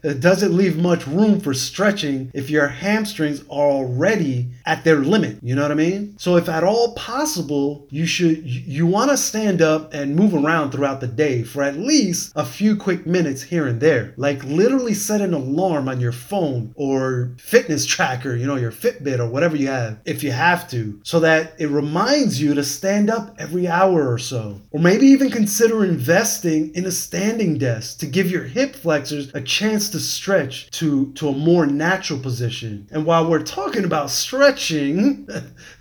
doesn't 0.20 0.56
leave 0.56 0.78
much 0.78 1.08
room 1.08 1.40
for 1.40 1.54
stretching 1.54 2.32
if 2.34 2.50
your 2.50 2.68
hamstrings 2.68 3.42
are 3.50 3.70
already 3.70 4.48
at 4.66 4.84
their 4.84 4.98
limit. 4.98 5.40
You 5.42 5.56
know 5.56 5.64
what 5.64 5.72
I 5.72 5.76
mean? 5.76 6.16
So 6.18 6.36
if 6.36 6.50
at 6.50 6.64
all 6.64 6.94
possible, 6.94 7.88
you 7.90 8.06
should 8.06 8.44
you 8.44 8.86
want 8.86 9.12
to 9.12 9.18
stand 9.18 9.62
up 9.62 9.94
and 9.94 10.16
move 10.16 10.34
around 10.34 10.72
throughout 10.72 11.02
the 11.02 11.08
day 11.08 11.44
for 11.44 11.64
at 11.64 11.78
least 11.78 12.32
a 12.36 12.46
few 12.46 12.76
quick 12.76 13.06
minutes 13.06 13.42
here 13.42 13.68
and 13.68 13.80
there. 13.80 14.14
Like 14.18 14.44
literally 14.44 14.94
set 14.94 15.22
an 15.22 15.34
alarm 15.34 15.88
on 15.90 16.00
your 16.00 16.12
phone 16.12 16.74
or 16.76 17.32
fitness 17.38 17.86
tracker, 17.86 18.36
you 18.36 18.46
know, 18.46 18.56
your 18.56 18.72
Fitbit 18.72 19.20
or 19.20 19.28
whatever 19.28 19.56
you 19.56 19.68
have 19.68 20.00
if 20.06 20.24
you 20.24 20.32
have 20.32 20.70
to, 20.70 21.00
so 21.04 21.20
that 21.20 21.54
it 21.58 21.68
reminds 21.68 22.09
reminds 22.10 22.42
you 22.42 22.56
to 22.56 22.64
stand 22.64 23.08
up 23.08 23.36
every 23.38 23.68
hour 23.68 24.12
or 24.12 24.18
so. 24.18 24.60
Or 24.72 24.80
maybe 24.80 25.06
even 25.06 25.30
consider 25.30 25.86
investing 25.86 26.74
in 26.74 26.86
a 26.86 26.92
standing 26.92 27.60
desk 27.60 28.00
to 28.00 28.08
give 28.08 28.32
your 28.32 28.44
hip 28.46 28.76
flexors 28.76 29.32
a 29.36 29.42
chance 29.42 29.90
to 29.92 30.00
stretch 30.00 30.72
to, 30.72 31.12
to 31.14 31.30
a 31.30 31.34
more 31.34 31.68
natural 31.68 32.20
position. 32.20 32.88
And 32.92 33.06
while 33.06 33.30
we're 33.30 33.44
talking 33.44 33.86
about 33.86 34.10
stretching, 34.10 35.30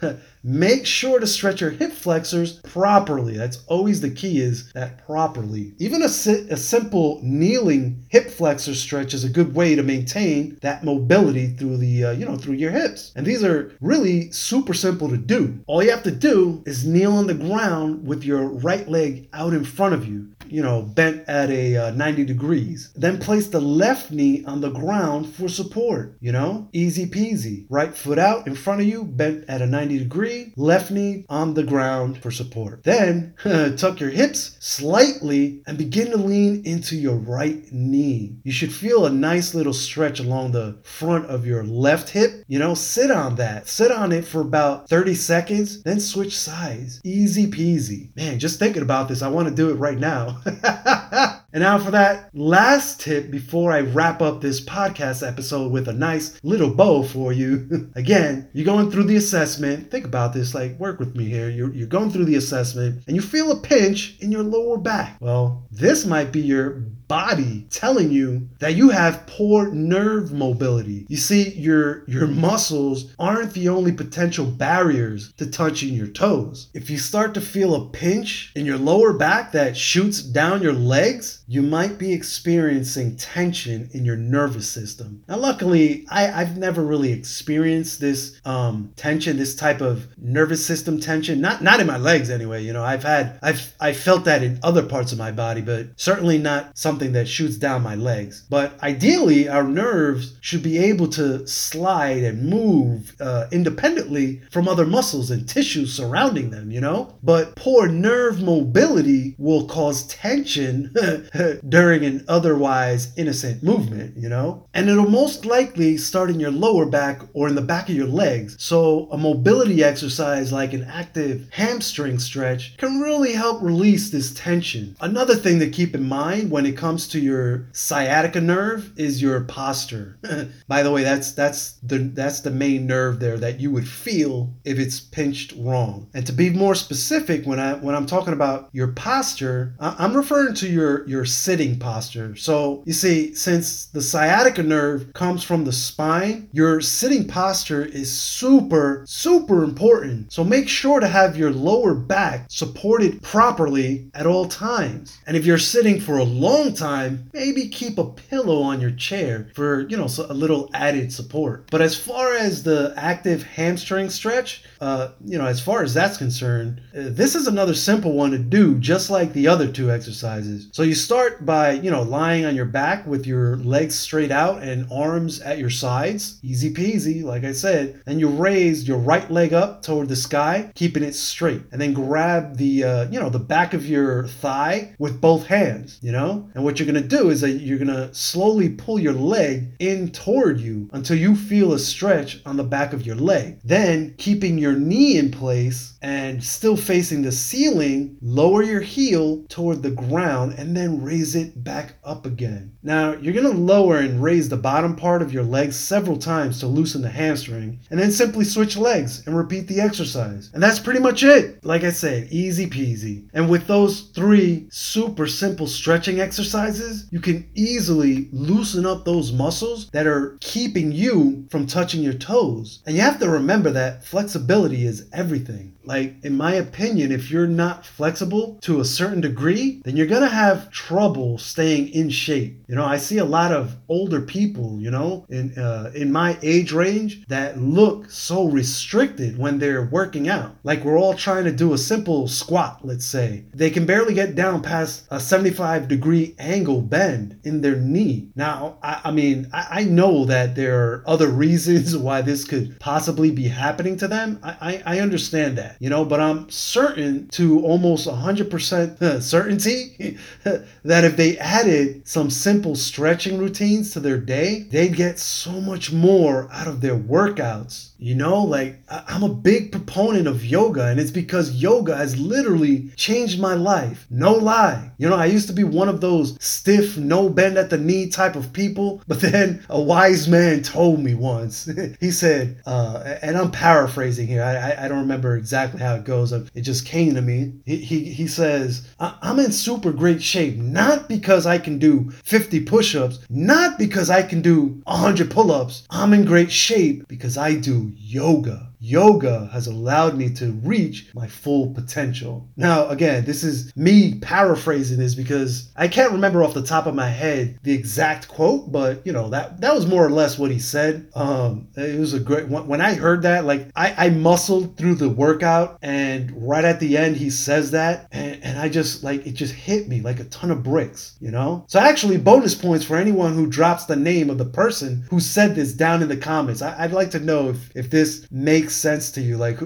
Make 0.42 0.86
sure 0.86 1.18
to 1.18 1.26
stretch 1.26 1.60
your 1.60 1.70
hip 1.70 1.92
flexors 1.92 2.54
properly. 2.60 3.36
That's 3.36 3.64
always 3.66 4.00
the 4.00 4.10
key 4.10 4.40
is 4.40 4.72
that 4.72 5.04
properly. 5.04 5.74
Even 5.78 6.02
a, 6.02 6.08
si- 6.08 6.46
a 6.50 6.56
simple 6.56 7.20
kneeling 7.22 8.04
hip 8.08 8.30
flexor 8.30 8.74
stretch 8.74 9.14
is 9.14 9.24
a 9.24 9.28
good 9.28 9.54
way 9.54 9.74
to 9.74 9.82
maintain 9.82 10.58
that 10.62 10.84
mobility 10.84 11.48
through 11.48 11.78
the 11.78 12.04
uh, 12.04 12.10
you 12.12 12.24
know 12.24 12.36
through 12.36 12.54
your 12.54 12.70
hips. 12.70 13.12
And 13.16 13.26
these 13.26 13.42
are 13.42 13.72
really 13.80 14.30
super 14.30 14.74
simple 14.74 15.08
to 15.08 15.16
do. 15.16 15.58
All 15.66 15.82
you 15.82 15.90
have 15.90 16.02
to 16.04 16.10
do 16.10 16.62
is 16.66 16.86
kneel 16.86 17.14
on 17.14 17.26
the 17.26 17.34
ground 17.34 18.06
with 18.06 18.24
your 18.24 18.48
right 18.48 18.88
leg 18.88 19.28
out 19.32 19.52
in 19.52 19.64
front 19.64 19.94
of 19.94 20.06
you 20.06 20.28
you 20.50 20.62
know, 20.62 20.82
bent 20.82 21.28
at 21.28 21.50
a 21.50 21.76
uh, 21.76 21.90
90 21.92 22.24
degrees. 22.24 22.92
Then 22.94 23.18
place 23.18 23.48
the 23.48 23.60
left 23.60 24.10
knee 24.10 24.44
on 24.44 24.60
the 24.60 24.70
ground 24.70 25.32
for 25.34 25.48
support, 25.48 26.16
you 26.20 26.32
know, 26.32 26.68
easy 26.72 27.06
peasy. 27.06 27.66
Right 27.70 27.94
foot 27.94 28.18
out 28.18 28.46
in 28.46 28.54
front 28.54 28.80
of 28.80 28.86
you, 28.86 29.04
bent 29.04 29.44
at 29.48 29.62
a 29.62 29.66
90 29.66 29.98
degree, 29.98 30.52
left 30.56 30.90
knee 30.90 31.24
on 31.28 31.54
the 31.54 31.62
ground 31.62 32.22
for 32.22 32.30
support. 32.30 32.84
Then 32.84 33.34
tuck 33.76 34.00
your 34.00 34.10
hips 34.10 34.56
slightly 34.60 35.62
and 35.66 35.78
begin 35.78 36.10
to 36.10 36.16
lean 36.16 36.64
into 36.64 36.96
your 36.96 37.16
right 37.16 37.64
knee. 37.72 38.36
You 38.44 38.52
should 38.52 38.72
feel 38.72 39.06
a 39.06 39.10
nice 39.10 39.54
little 39.54 39.72
stretch 39.72 40.20
along 40.20 40.52
the 40.52 40.78
front 40.82 41.26
of 41.26 41.46
your 41.46 41.64
left 41.64 42.10
hip. 42.10 42.44
You 42.48 42.58
know, 42.58 42.74
sit 42.74 43.10
on 43.10 43.36
that. 43.36 43.68
Sit 43.68 43.90
on 43.90 44.12
it 44.12 44.24
for 44.24 44.40
about 44.40 44.88
30 44.88 45.14
seconds, 45.14 45.82
then 45.82 46.00
switch 46.00 46.38
sides. 46.38 47.00
Easy 47.04 47.50
peasy. 47.50 48.14
Man, 48.16 48.38
just 48.38 48.58
thinking 48.58 48.82
about 48.82 49.08
this, 49.08 49.22
I 49.22 49.28
want 49.28 49.48
to 49.48 49.54
do 49.54 49.70
it 49.70 49.74
right 49.74 49.98
now. 49.98 50.37
and 51.52 51.62
now 51.62 51.78
for 51.78 51.90
that 51.90 52.30
last 52.34 53.00
tip 53.00 53.30
before 53.30 53.72
I 53.72 53.80
wrap 53.80 54.22
up 54.22 54.40
this 54.40 54.64
podcast 54.64 55.26
episode 55.26 55.72
with 55.72 55.88
a 55.88 55.92
nice 55.92 56.38
little 56.42 56.70
bow 56.70 57.02
for 57.02 57.32
you. 57.32 57.90
Again, 57.94 58.48
you're 58.52 58.64
going 58.64 58.90
through 58.90 59.04
the 59.04 59.16
assessment. 59.16 59.90
Think 59.90 60.04
about 60.04 60.32
this, 60.32 60.54
like 60.54 60.78
work 60.78 60.98
with 60.98 61.16
me 61.16 61.24
here. 61.24 61.48
You're, 61.48 61.72
you're 61.72 61.86
going 61.86 62.10
through 62.10 62.26
the 62.26 62.36
assessment 62.36 63.02
and 63.06 63.16
you 63.16 63.22
feel 63.22 63.50
a 63.52 63.60
pinch 63.60 64.16
in 64.20 64.32
your 64.32 64.42
lower 64.42 64.78
back. 64.78 65.16
Well, 65.20 65.66
this 65.70 66.04
might 66.04 66.32
be 66.32 66.40
your 66.40 66.82
body 67.08 67.66
telling 67.70 68.10
you 68.10 68.48
that 68.58 68.76
you 68.76 68.90
have 68.90 69.26
poor 69.26 69.72
nerve 69.72 70.32
mobility. 70.32 71.06
You 71.08 71.16
see, 71.16 71.50
your 71.54 72.04
your 72.06 72.26
muscles 72.26 73.12
aren't 73.18 73.54
the 73.54 73.68
only 73.68 73.92
potential 73.92 74.46
barriers 74.46 75.32
to 75.38 75.50
touching 75.50 75.94
your 75.94 76.06
toes. 76.06 76.68
If 76.74 76.90
you 76.90 76.98
start 76.98 77.34
to 77.34 77.40
feel 77.40 77.74
a 77.74 77.88
pinch 77.88 78.52
in 78.54 78.66
your 78.66 78.78
lower 78.78 79.12
back 79.12 79.52
that 79.52 79.76
shoots 79.76 80.22
down 80.22 80.62
your 80.62 80.72
legs, 80.72 81.42
you 81.48 81.62
might 81.62 81.98
be 81.98 82.12
experiencing 82.12 83.16
tension 83.16 83.88
in 83.92 84.04
your 84.04 84.16
nervous 84.16 84.68
system. 84.68 85.24
Now, 85.28 85.38
luckily, 85.38 86.06
I, 86.10 86.24
have 86.24 86.58
never 86.58 86.82
really 86.82 87.12
experienced 87.12 88.00
this 88.00 88.40
um, 88.44 88.92
tension, 88.96 89.36
this 89.38 89.56
type 89.56 89.80
of 89.80 90.08
nervous 90.18 90.64
system 90.64 91.00
tension. 91.00 91.40
Not 91.40 91.62
not 91.62 91.80
in 91.80 91.86
my 91.86 91.96
legs 91.96 92.30
anyway. 92.30 92.62
You 92.62 92.72
know, 92.72 92.84
I've 92.84 93.02
had 93.02 93.38
I've 93.42 93.74
I 93.80 93.92
felt 93.92 94.24
that 94.24 94.42
in 94.42 94.58
other 94.62 94.82
parts 94.82 95.12
of 95.12 95.18
my 95.18 95.32
body, 95.32 95.62
but 95.62 95.88
certainly 95.96 96.38
not 96.38 96.76
something 96.76 96.97
that 97.06 97.28
shoots 97.28 97.56
down 97.56 97.82
my 97.82 97.94
legs. 97.94 98.44
But 98.50 98.82
ideally, 98.82 99.48
our 99.48 99.64
nerves 99.64 100.36
should 100.40 100.62
be 100.62 100.78
able 100.78 101.08
to 101.08 101.46
slide 101.46 102.22
and 102.22 102.48
move 102.48 103.14
uh, 103.20 103.46
independently 103.52 104.42
from 104.50 104.68
other 104.68 104.86
muscles 104.86 105.30
and 105.30 105.48
tissues 105.48 105.94
surrounding 105.94 106.50
them. 106.50 106.70
You 106.70 106.80
know, 106.80 107.14
but 107.22 107.56
poor 107.56 107.88
nerve 107.88 108.42
mobility 108.42 109.34
will 109.38 109.66
cause 109.66 110.06
tension 110.08 110.92
during 111.68 112.04
an 112.04 112.24
otherwise 112.28 113.12
innocent 113.16 113.62
movement. 113.62 114.16
You 114.16 114.28
know, 114.28 114.66
and 114.74 114.88
it'll 114.88 115.08
most 115.08 115.44
likely 115.46 115.96
start 115.96 116.30
in 116.30 116.40
your 116.40 116.50
lower 116.50 116.86
back 116.86 117.22
or 117.32 117.48
in 117.48 117.54
the 117.54 117.62
back 117.62 117.88
of 117.88 117.94
your 117.94 118.06
legs. 118.06 118.56
So 118.58 119.08
a 119.12 119.18
mobility 119.18 119.84
exercise 119.84 120.52
like 120.52 120.72
an 120.72 120.84
active 120.84 121.48
hamstring 121.52 122.18
stretch 122.18 122.76
can 122.76 123.00
really 123.00 123.32
help 123.32 123.62
release 123.62 124.10
this 124.10 124.32
tension. 124.34 124.96
Another 125.00 125.34
thing 125.34 125.58
to 125.60 125.70
keep 125.70 125.94
in 125.94 126.08
mind 126.08 126.50
when 126.50 126.66
it 126.66 126.76
comes 126.76 126.87
to 126.96 127.20
your 127.20 127.68
sciatica 127.72 128.40
nerve 128.40 128.92
is 128.96 129.20
your 129.20 129.40
posture. 129.42 130.18
By 130.68 130.82
the 130.82 130.90
way, 130.90 131.02
that's 131.02 131.32
that's 131.32 131.72
the 131.82 131.98
that's 131.98 132.40
the 132.40 132.50
main 132.50 132.86
nerve 132.86 133.20
there 133.20 133.36
that 133.38 133.60
you 133.60 133.70
would 133.70 133.86
feel 133.86 134.54
if 134.64 134.78
it's 134.78 134.98
pinched 134.98 135.52
wrong. 135.58 136.08
And 136.14 136.26
to 136.26 136.32
be 136.32 136.50
more 136.50 136.74
specific, 136.74 137.44
when 137.44 137.60
I 137.60 137.74
when 137.74 137.94
I'm 137.94 138.06
talking 138.06 138.32
about 138.32 138.70
your 138.72 138.88
posture, 138.88 139.74
I'm 139.80 140.16
referring 140.16 140.54
to 140.54 140.68
your 140.68 141.06
your 141.08 141.24
sitting 141.24 141.78
posture. 141.78 142.34
So 142.36 142.82
you 142.86 142.92
see, 142.92 143.34
since 143.34 143.86
the 143.86 144.02
sciatica 144.02 144.62
nerve 144.62 145.12
comes 145.12 145.44
from 145.44 145.64
the 145.64 145.72
spine, 145.72 146.48
your 146.52 146.80
sitting 146.80 147.28
posture 147.28 147.84
is 147.84 148.10
super 148.10 149.04
super 149.06 149.62
important. 149.62 150.32
So 150.32 150.44
make 150.44 150.68
sure 150.68 151.00
to 151.00 151.08
have 151.08 151.36
your 151.36 151.50
lower 151.50 151.94
back 151.94 152.46
supported 152.48 153.22
properly 153.22 154.10
at 154.14 154.26
all 154.26 154.46
times. 154.46 155.18
And 155.26 155.36
if 155.36 155.44
you're 155.44 155.58
sitting 155.58 156.00
for 156.00 156.18
a 156.18 156.24
long 156.24 156.74
time, 156.78 157.30
maybe 157.32 157.68
keep 157.68 157.98
a 157.98 158.04
pillow 158.04 158.62
on 158.62 158.80
your 158.80 158.90
chair 158.90 159.48
for, 159.54 159.88
you 159.88 159.96
know, 159.96 160.08
a 160.28 160.34
little 160.34 160.70
added 160.72 161.12
support. 161.12 161.70
But 161.70 161.82
as 161.82 161.98
far 161.98 162.34
as 162.34 162.62
the 162.62 162.94
active 162.96 163.42
hamstring 163.42 164.10
stretch, 164.10 164.64
uh, 164.80 165.08
you 165.24 165.38
know, 165.38 165.46
as 165.46 165.60
far 165.60 165.82
as 165.82 165.94
that's 165.94 166.16
concerned, 166.16 166.80
uh, 166.96 167.08
this 167.08 167.34
is 167.34 167.46
another 167.46 167.74
simple 167.74 168.12
one 168.12 168.30
to 168.30 168.38
do, 168.38 168.78
just 168.78 169.10
like 169.10 169.32
the 169.32 169.48
other 169.48 169.70
two 169.70 169.90
exercises. 169.90 170.68
So 170.72 170.82
you 170.82 170.94
start 170.94 171.44
by, 171.44 171.72
you 171.72 171.90
know, 171.90 172.02
lying 172.02 172.44
on 172.44 172.54
your 172.54 172.64
back 172.66 173.06
with 173.06 173.26
your 173.26 173.56
legs 173.56 173.94
straight 173.94 174.30
out 174.30 174.62
and 174.62 174.90
arms 174.92 175.40
at 175.40 175.58
your 175.58 175.70
sides. 175.70 176.38
Easy 176.42 176.72
peasy, 176.72 177.22
like 177.22 177.44
I 177.44 177.52
said. 177.52 178.00
Then 178.06 178.18
you 178.18 178.28
raise 178.28 178.86
your 178.86 178.98
right 178.98 179.28
leg 179.30 179.52
up 179.52 179.82
toward 179.82 180.08
the 180.08 180.16
sky, 180.16 180.70
keeping 180.74 181.02
it 181.02 181.14
straight. 181.14 181.62
And 181.72 181.80
then 181.80 181.92
grab 181.92 182.56
the, 182.56 182.84
uh, 182.84 183.10
you 183.10 183.20
know, 183.20 183.30
the 183.30 183.38
back 183.38 183.74
of 183.74 183.86
your 183.86 184.26
thigh 184.26 184.94
with 184.98 185.20
both 185.20 185.46
hands, 185.46 185.98
you 186.02 186.12
know? 186.12 186.48
And 186.54 186.64
what 186.64 186.78
you're 186.78 186.86
gonna 186.86 187.00
do 187.00 187.30
is 187.30 187.40
that 187.40 187.52
you're 187.52 187.78
gonna 187.78 188.12
slowly 188.14 188.68
pull 188.70 188.98
your 188.98 189.12
leg 189.12 189.74
in 189.78 190.10
toward 190.10 190.60
you 190.60 190.88
until 190.92 191.16
you 191.16 191.34
feel 191.34 191.72
a 191.72 191.78
stretch 191.78 192.40
on 192.46 192.56
the 192.56 192.64
back 192.64 192.92
of 192.92 193.04
your 193.06 193.16
leg. 193.16 193.58
Then, 193.64 194.14
keeping 194.18 194.58
your 194.58 194.67
knee 194.72 195.18
in 195.18 195.30
place 195.30 195.94
and 196.02 196.42
still 196.42 196.76
facing 196.76 197.22
the 197.22 197.32
ceiling, 197.32 198.16
lower 198.20 198.62
your 198.62 198.80
heel 198.80 199.44
toward 199.48 199.82
the 199.82 199.90
ground 199.90 200.54
and 200.58 200.76
then 200.76 201.02
raise 201.02 201.34
it 201.34 201.64
back 201.64 201.94
up 202.04 202.26
again. 202.26 202.72
Now, 202.82 203.14
you're 203.14 203.34
gonna 203.34 203.48
lower 203.48 203.98
and 203.98 204.22
raise 204.22 204.48
the 204.48 204.56
bottom 204.56 204.96
part 204.96 205.22
of 205.22 205.32
your 205.32 205.42
legs 205.42 205.76
several 205.76 206.16
times 206.16 206.60
to 206.60 206.66
loosen 206.66 207.02
the 207.02 207.08
hamstring, 207.08 207.80
and 207.90 207.98
then 207.98 208.10
simply 208.10 208.44
switch 208.44 208.76
legs 208.76 209.22
and 209.26 209.36
repeat 209.36 209.66
the 209.68 209.80
exercise. 209.80 210.50
And 210.54 210.62
that's 210.62 210.78
pretty 210.78 211.00
much 211.00 211.22
it. 211.22 211.64
Like 211.64 211.84
I 211.84 211.90
said, 211.90 212.28
easy 212.30 212.66
peasy. 212.66 213.28
And 213.34 213.48
with 213.48 213.66
those 213.66 214.02
three 214.14 214.66
super 214.70 215.26
simple 215.26 215.66
stretching 215.66 216.20
exercises, 216.20 217.06
you 217.10 217.20
can 217.20 217.48
easily 217.54 218.28
loosen 218.32 218.86
up 218.86 219.04
those 219.04 219.32
muscles 219.32 219.88
that 219.90 220.06
are 220.06 220.36
keeping 220.40 220.92
you 220.92 221.46
from 221.50 221.66
touching 221.66 222.02
your 222.02 222.14
toes. 222.14 222.82
And 222.86 222.96
you 222.96 223.02
have 223.02 223.18
to 223.20 223.28
remember 223.28 223.70
that 223.70 224.04
flexibility 224.04 224.57
is 224.66 225.08
everything. 225.12 225.77
Like, 225.88 226.22
in 226.22 226.36
my 226.36 226.52
opinion, 226.52 227.10
if 227.10 227.30
you're 227.30 227.46
not 227.46 227.86
flexible 227.86 228.58
to 228.60 228.80
a 228.80 228.84
certain 228.84 229.22
degree, 229.22 229.80
then 229.84 229.96
you're 229.96 230.06
gonna 230.06 230.28
have 230.28 230.70
trouble 230.70 231.38
staying 231.38 231.88
in 231.88 232.10
shape. 232.10 232.62
You 232.68 232.74
know, 232.74 232.84
I 232.84 232.98
see 232.98 233.16
a 233.16 233.24
lot 233.24 233.52
of 233.52 233.74
older 233.88 234.20
people, 234.20 234.78
you 234.78 234.90
know, 234.90 235.24
in 235.30 235.56
uh, 235.58 235.90
in 235.94 236.12
my 236.12 236.36
age 236.42 236.72
range 236.72 237.26
that 237.28 237.58
look 237.58 238.10
so 238.10 238.46
restricted 238.46 239.38
when 239.38 239.58
they're 239.58 239.86
working 239.86 240.28
out. 240.28 240.54
Like 240.62 240.84
we're 240.84 240.98
all 240.98 241.14
trying 241.14 241.44
to 241.44 241.52
do 241.52 241.72
a 241.72 241.78
simple 241.78 242.28
squat, 242.28 242.80
let's 242.82 243.06
say. 243.06 243.44
They 243.54 243.70
can 243.70 243.86
barely 243.86 244.12
get 244.12 244.34
down 244.34 244.60
past 244.60 245.06
a 245.10 245.18
75 245.18 245.88
degree 245.88 246.34
angle 246.38 246.82
bend 246.82 247.40
in 247.44 247.62
their 247.62 247.76
knee. 247.76 248.28
Now, 248.36 248.76
I, 248.82 249.00
I 249.04 249.10
mean, 249.10 249.48
I, 249.54 249.66
I, 249.70 249.84
know 249.84 250.26
that 250.26 250.54
there 250.54 250.78
are 250.78 251.04
other 251.06 251.28
reasons 251.46 251.96
why 251.96 252.20
this 252.20 252.44
could 252.44 252.78
possibly 252.78 253.30
be 253.30 253.48
happening 253.48 253.96
to 253.98 254.08
them. 254.08 254.38
I, 254.42 254.82
I, 254.86 254.96
I 254.96 255.00
understand 255.00 255.56
that 255.56 255.77
you 255.78 255.90
know, 255.90 256.04
but 256.04 256.20
I'm 256.20 256.50
certain 256.50 257.28
to 257.28 257.60
almost 257.64 258.06
100% 258.08 259.22
certainty 259.22 260.18
that 260.44 261.04
if 261.04 261.16
they 261.16 261.38
added 261.38 262.06
some 262.06 262.30
simple 262.30 262.74
stretching 262.74 263.38
routines 263.38 263.92
to 263.92 264.00
their 264.00 264.18
day, 264.18 264.66
they'd 264.70 264.96
get 264.96 265.18
so 265.18 265.60
much 265.60 265.92
more 265.92 266.48
out 266.52 266.66
of 266.66 266.80
their 266.80 266.96
workouts 266.96 267.90
you 267.98 268.14
know, 268.14 268.42
like 268.42 268.80
I'm 268.88 269.24
a 269.24 269.28
big 269.28 269.72
proponent 269.72 270.28
of 270.28 270.44
yoga, 270.44 270.86
and 270.86 271.00
it's 271.00 271.10
because 271.10 271.60
yoga 271.60 271.96
has 271.96 272.18
literally 272.18 272.90
changed 272.96 273.40
my 273.40 273.54
life. 273.54 274.06
No 274.08 274.32
lie. 274.32 274.92
You 274.98 275.08
know, 275.08 275.16
I 275.16 275.26
used 275.26 275.48
to 275.48 275.52
be 275.52 275.64
one 275.64 275.88
of 275.88 276.00
those 276.00 276.36
stiff, 276.40 276.96
no 276.96 277.28
bend 277.28 277.58
at 277.58 277.70
the 277.70 277.78
knee 277.78 278.08
type 278.08 278.36
of 278.36 278.52
people, 278.52 279.02
but 279.08 279.20
then 279.20 279.64
a 279.68 279.80
wise 279.80 280.28
man 280.28 280.62
told 280.62 281.00
me 281.00 281.14
once, 281.14 281.68
he 282.00 282.10
said, 282.10 282.60
uh, 282.66 283.16
and 283.20 283.36
I'm 283.36 283.50
paraphrasing 283.50 284.28
here, 284.28 284.42
I, 284.42 284.84
I 284.84 284.88
don't 284.88 285.00
remember 285.00 285.36
exactly 285.36 285.80
how 285.80 285.96
it 285.96 286.04
goes, 286.04 286.32
it 286.32 286.62
just 286.62 286.86
came 286.86 287.14
to 287.14 287.22
me. 287.22 287.52
He, 287.64 287.76
he, 287.76 288.04
he 288.04 288.26
says, 288.28 288.88
I'm 289.00 289.38
in 289.38 289.52
super 289.52 289.92
great 289.92 290.22
shape, 290.22 290.56
not 290.56 291.08
because 291.08 291.46
I 291.46 291.58
can 291.58 291.78
do 291.78 292.10
50 292.10 292.60
push 292.60 292.94
ups, 292.94 293.18
not 293.28 293.78
because 293.78 294.10
I 294.10 294.22
can 294.22 294.40
do 294.40 294.80
100 294.84 295.30
pull 295.30 295.50
ups. 295.50 295.84
I'm 295.90 296.12
in 296.12 296.24
great 296.24 296.52
shape 296.52 297.06
because 297.08 297.36
I 297.36 297.54
do 297.54 297.87
yoga 297.96 298.72
yoga 298.80 299.48
has 299.52 299.66
allowed 299.66 300.16
me 300.16 300.32
to 300.34 300.52
reach 300.64 301.08
my 301.14 301.26
full 301.26 301.72
potential. 301.74 302.48
Now, 302.56 302.88
again, 302.88 303.24
this 303.24 303.42
is 303.42 303.74
me 303.76 304.18
paraphrasing 304.20 304.98
this 304.98 305.14
because 305.14 305.70
I 305.76 305.88
can't 305.88 306.12
remember 306.12 306.42
off 306.42 306.54
the 306.54 306.62
top 306.62 306.86
of 306.86 306.94
my 306.94 307.08
head 307.08 307.58
the 307.62 307.72
exact 307.72 308.28
quote, 308.28 308.70
but 308.70 309.04
you 309.06 309.12
know 309.12 309.28
that 309.30 309.60
that 309.60 309.74
was 309.74 309.86
more 309.86 310.04
or 310.04 310.10
less 310.10 310.38
what 310.38 310.50
he 310.50 310.58
said. 310.58 311.08
Um, 311.14 311.68
it 311.76 311.98
was 311.98 312.14
a 312.14 312.20
great 312.20 312.48
one. 312.48 312.66
when 312.66 312.80
I 312.80 312.94
heard 312.94 313.22
that, 313.22 313.44
like 313.44 313.68
I, 313.74 314.06
I 314.06 314.10
muscled 314.10 314.76
through 314.76 314.96
the 314.96 315.08
workout, 315.08 315.78
and 315.82 316.32
right 316.36 316.64
at 316.64 316.80
the 316.80 316.96
end 316.96 317.16
he 317.16 317.30
says 317.30 317.72
that, 317.72 318.08
and, 318.12 318.42
and 318.42 318.58
I 318.58 318.68
just 318.68 319.02
like 319.02 319.26
it 319.26 319.32
just 319.32 319.54
hit 319.54 319.88
me 319.88 320.00
like 320.00 320.20
a 320.20 320.24
ton 320.24 320.50
of 320.50 320.62
bricks, 320.62 321.16
you 321.20 321.30
know. 321.30 321.64
So 321.68 321.80
actually, 321.80 322.18
bonus 322.18 322.54
points 322.54 322.84
for 322.84 322.96
anyone 322.96 323.34
who 323.34 323.46
drops 323.46 323.86
the 323.86 323.96
name 323.96 324.30
of 324.30 324.38
the 324.38 324.44
person 324.44 325.04
who 325.10 325.20
said 325.20 325.54
this 325.54 325.72
down 325.72 326.02
in 326.02 326.08
the 326.08 326.16
comments. 326.16 326.62
I, 326.62 326.84
I'd 326.84 326.92
like 326.92 327.10
to 327.12 327.20
know 327.20 327.50
if 327.50 327.76
if 327.76 327.90
this 327.90 328.26
makes 328.30 328.67
makes 328.68 328.76
sense 328.76 329.10
to 329.12 329.22
you. 329.22 329.38
Like, 329.38 329.58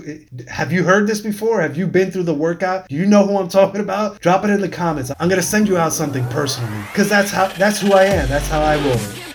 have 0.47 0.73
you 0.73 0.85
heard 0.85 1.09
this 1.09 1.21
before? 1.21 1.61
Have 1.61 1.77
you 1.77 1.89
been 1.89 2.13
through 2.13 2.23
the 2.23 2.35
workout? 2.35 2.87
Do 2.89 2.95
you 2.95 3.05
know 3.05 3.27
who 3.27 3.37
I'm 3.37 3.49
talking 3.49 3.81
about? 3.81 4.21
Drop 4.21 4.45
it 4.45 4.51
in 4.51 4.61
the 4.61 4.69
comments. 4.69 5.11
I'm 5.19 5.29
gonna 5.29 5.43
send 5.43 5.67
you 5.67 5.77
out 5.77 5.93
something 5.93 6.25
personally 6.29 6.71
because 6.93 7.09
that's 7.09 7.33
how 7.33 7.49
that's 7.49 7.81
who 7.81 7.95
I 7.95 8.05
am. 8.05 8.29
That's 8.29 8.47
how 8.47 8.63
I 8.63 8.77
roll. 8.77 9.32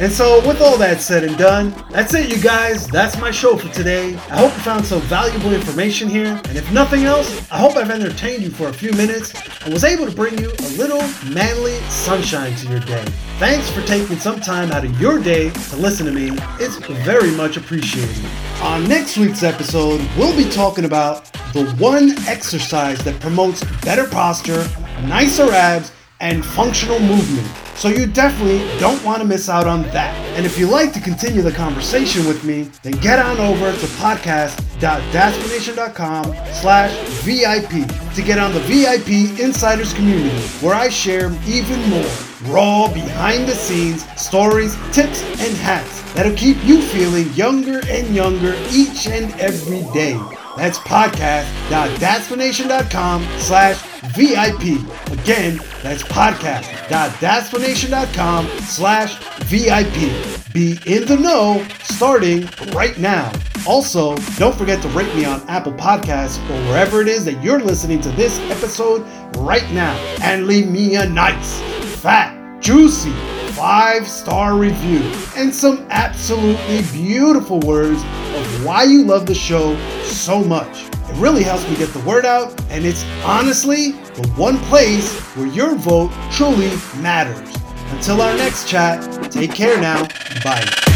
And 0.00 0.12
so, 0.12 0.46
with 0.46 0.60
all 0.60 0.76
that 0.78 1.00
said 1.00 1.24
and 1.24 1.36
done, 1.36 1.74
that's 1.90 2.14
it, 2.14 2.30
you 2.30 2.40
guys. 2.40 2.86
That's 2.86 3.18
my 3.18 3.30
show 3.30 3.56
for 3.56 3.68
today. 3.72 4.14
I 4.30 4.38
hope 4.38 4.52
you 4.54 4.60
found 4.60 4.84
some 4.84 5.00
valuable 5.02 5.52
information 5.52 6.08
here. 6.08 6.40
And 6.44 6.56
if 6.56 6.70
nothing 6.72 7.04
else, 7.04 7.50
I 7.50 7.58
hope 7.58 7.76
I've 7.76 7.90
entertained 7.90 8.42
you 8.42 8.50
for 8.50 8.68
a 8.68 8.72
few 8.72 8.92
minutes 8.92 9.32
and 9.64 9.72
was 9.72 9.84
able 9.84 10.06
to 10.06 10.14
bring 10.14 10.38
you 10.38 10.50
a 10.50 10.68
little 10.76 11.02
manly 11.32 11.74
sunshine 11.88 12.54
to 12.56 12.68
your 12.68 12.80
day. 12.80 13.04
Thanks 13.38 13.70
for 13.70 13.82
taking 13.82 14.18
some 14.18 14.38
time 14.40 14.70
out 14.70 14.84
of 14.84 15.00
your 15.00 15.18
day 15.18 15.50
to 15.50 15.76
listen 15.76 16.06
to 16.06 16.12
me. 16.12 16.30
It's 16.60 16.76
very 17.04 17.30
much 17.32 17.56
appreciated. 17.56 18.24
On 18.62 18.86
next 18.86 19.16
week's 19.16 19.42
episode, 19.42 20.00
we'll 20.16 20.36
be 20.36 20.48
talking 20.50 20.84
about 20.84 21.24
the 21.52 21.64
one 21.78 22.10
exercise 22.28 23.02
that 23.04 23.18
promotes 23.20 23.64
better 23.80 24.06
posture, 24.06 24.68
nicer 25.02 25.50
abs, 25.50 25.90
and 26.20 26.44
functional 26.44 26.98
movement. 27.00 27.48
So 27.78 27.88
you 27.88 28.06
definitely 28.06 28.58
don't 28.80 29.02
want 29.04 29.22
to 29.22 29.28
miss 29.28 29.48
out 29.48 29.68
on 29.68 29.82
that. 29.82 30.12
And 30.36 30.44
if 30.44 30.58
you'd 30.58 30.70
like 30.70 30.92
to 30.94 31.00
continue 31.00 31.42
the 31.42 31.52
conversation 31.52 32.26
with 32.26 32.42
me, 32.42 32.64
then 32.82 32.94
get 32.94 33.20
on 33.20 33.38
over 33.38 33.70
to 33.70 33.86
podcast.dadsplanation.com 33.86 36.24
slash 36.54 36.92
VIP 37.22 37.86
to 38.16 38.22
get 38.22 38.40
on 38.40 38.52
the 38.52 38.58
VIP 38.60 39.38
Insiders 39.38 39.92
community 39.94 40.36
where 40.60 40.74
I 40.74 40.88
share 40.88 41.30
even 41.46 41.80
more 41.88 42.10
raw 42.46 42.92
behind 42.92 43.46
the 43.46 43.54
scenes 43.54 44.04
stories, 44.20 44.74
tips, 44.90 45.22
and 45.22 45.56
hacks 45.58 46.02
that'll 46.14 46.34
keep 46.34 46.56
you 46.64 46.82
feeling 46.82 47.32
younger 47.34 47.80
and 47.86 48.12
younger 48.12 48.56
each 48.72 49.06
and 49.06 49.32
every 49.40 49.84
day. 49.92 50.18
That's 50.56 50.80
podcast.dadsplanation.com 50.80 53.24
slash 53.38 53.76
VIP. 54.16 54.78
Again, 55.10 55.60
that's 55.82 56.02
podcast.dadsplanation.com 56.04 58.46
slash 58.62 59.18
VIP. 59.44 60.52
Be 60.52 60.78
in 60.86 61.06
the 61.06 61.16
know 61.16 61.66
starting 61.82 62.48
right 62.72 62.96
now. 62.98 63.32
Also, 63.66 64.16
don't 64.38 64.54
forget 64.56 64.80
to 64.82 64.88
rate 64.88 65.12
me 65.14 65.24
on 65.24 65.40
Apple 65.48 65.72
Podcasts 65.72 66.38
or 66.48 66.54
wherever 66.68 67.00
it 67.02 67.08
is 67.08 67.24
that 67.24 67.42
you're 67.42 67.58
listening 67.60 68.00
to 68.00 68.08
this 68.10 68.38
episode 68.50 69.04
right 69.36 69.68
now. 69.72 69.96
And 70.22 70.46
leave 70.46 70.68
me 70.68 70.94
a 70.96 71.08
nice, 71.08 71.60
fat, 72.00 72.60
juicy, 72.60 73.10
five 73.52 74.06
star 74.06 74.54
review 74.56 75.00
and 75.36 75.52
some 75.54 75.86
absolutely 75.90 76.82
beautiful 76.92 77.58
words 77.60 78.02
of 78.02 78.64
why 78.64 78.84
you 78.84 79.04
love 79.04 79.26
the 79.26 79.34
show 79.34 79.76
so 80.04 80.42
much. 80.44 80.86
Really 81.18 81.42
helps 81.42 81.68
me 81.68 81.76
get 81.76 81.92
the 81.92 81.98
word 82.00 82.24
out, 82.24 82.54
and 82.70 82.86
it's 82.86 83.04
honestly 83.24 83.90
the 83.90 84.26
one 84.36 84.56
place 84.70 85.18
where 85.34 85.48
your 85.48 85.74
vote 85.74 86.12
truly 86.30 86.70
matters. 87.02 87.56
Until 87.90 88.22
our 88.22 88.36
next 88.36 88.68
chat, 88.68 89.02
take 89.32 89.52
care 89.52 89.80
now. 89.80 90.06
Bye. 90.44 90.87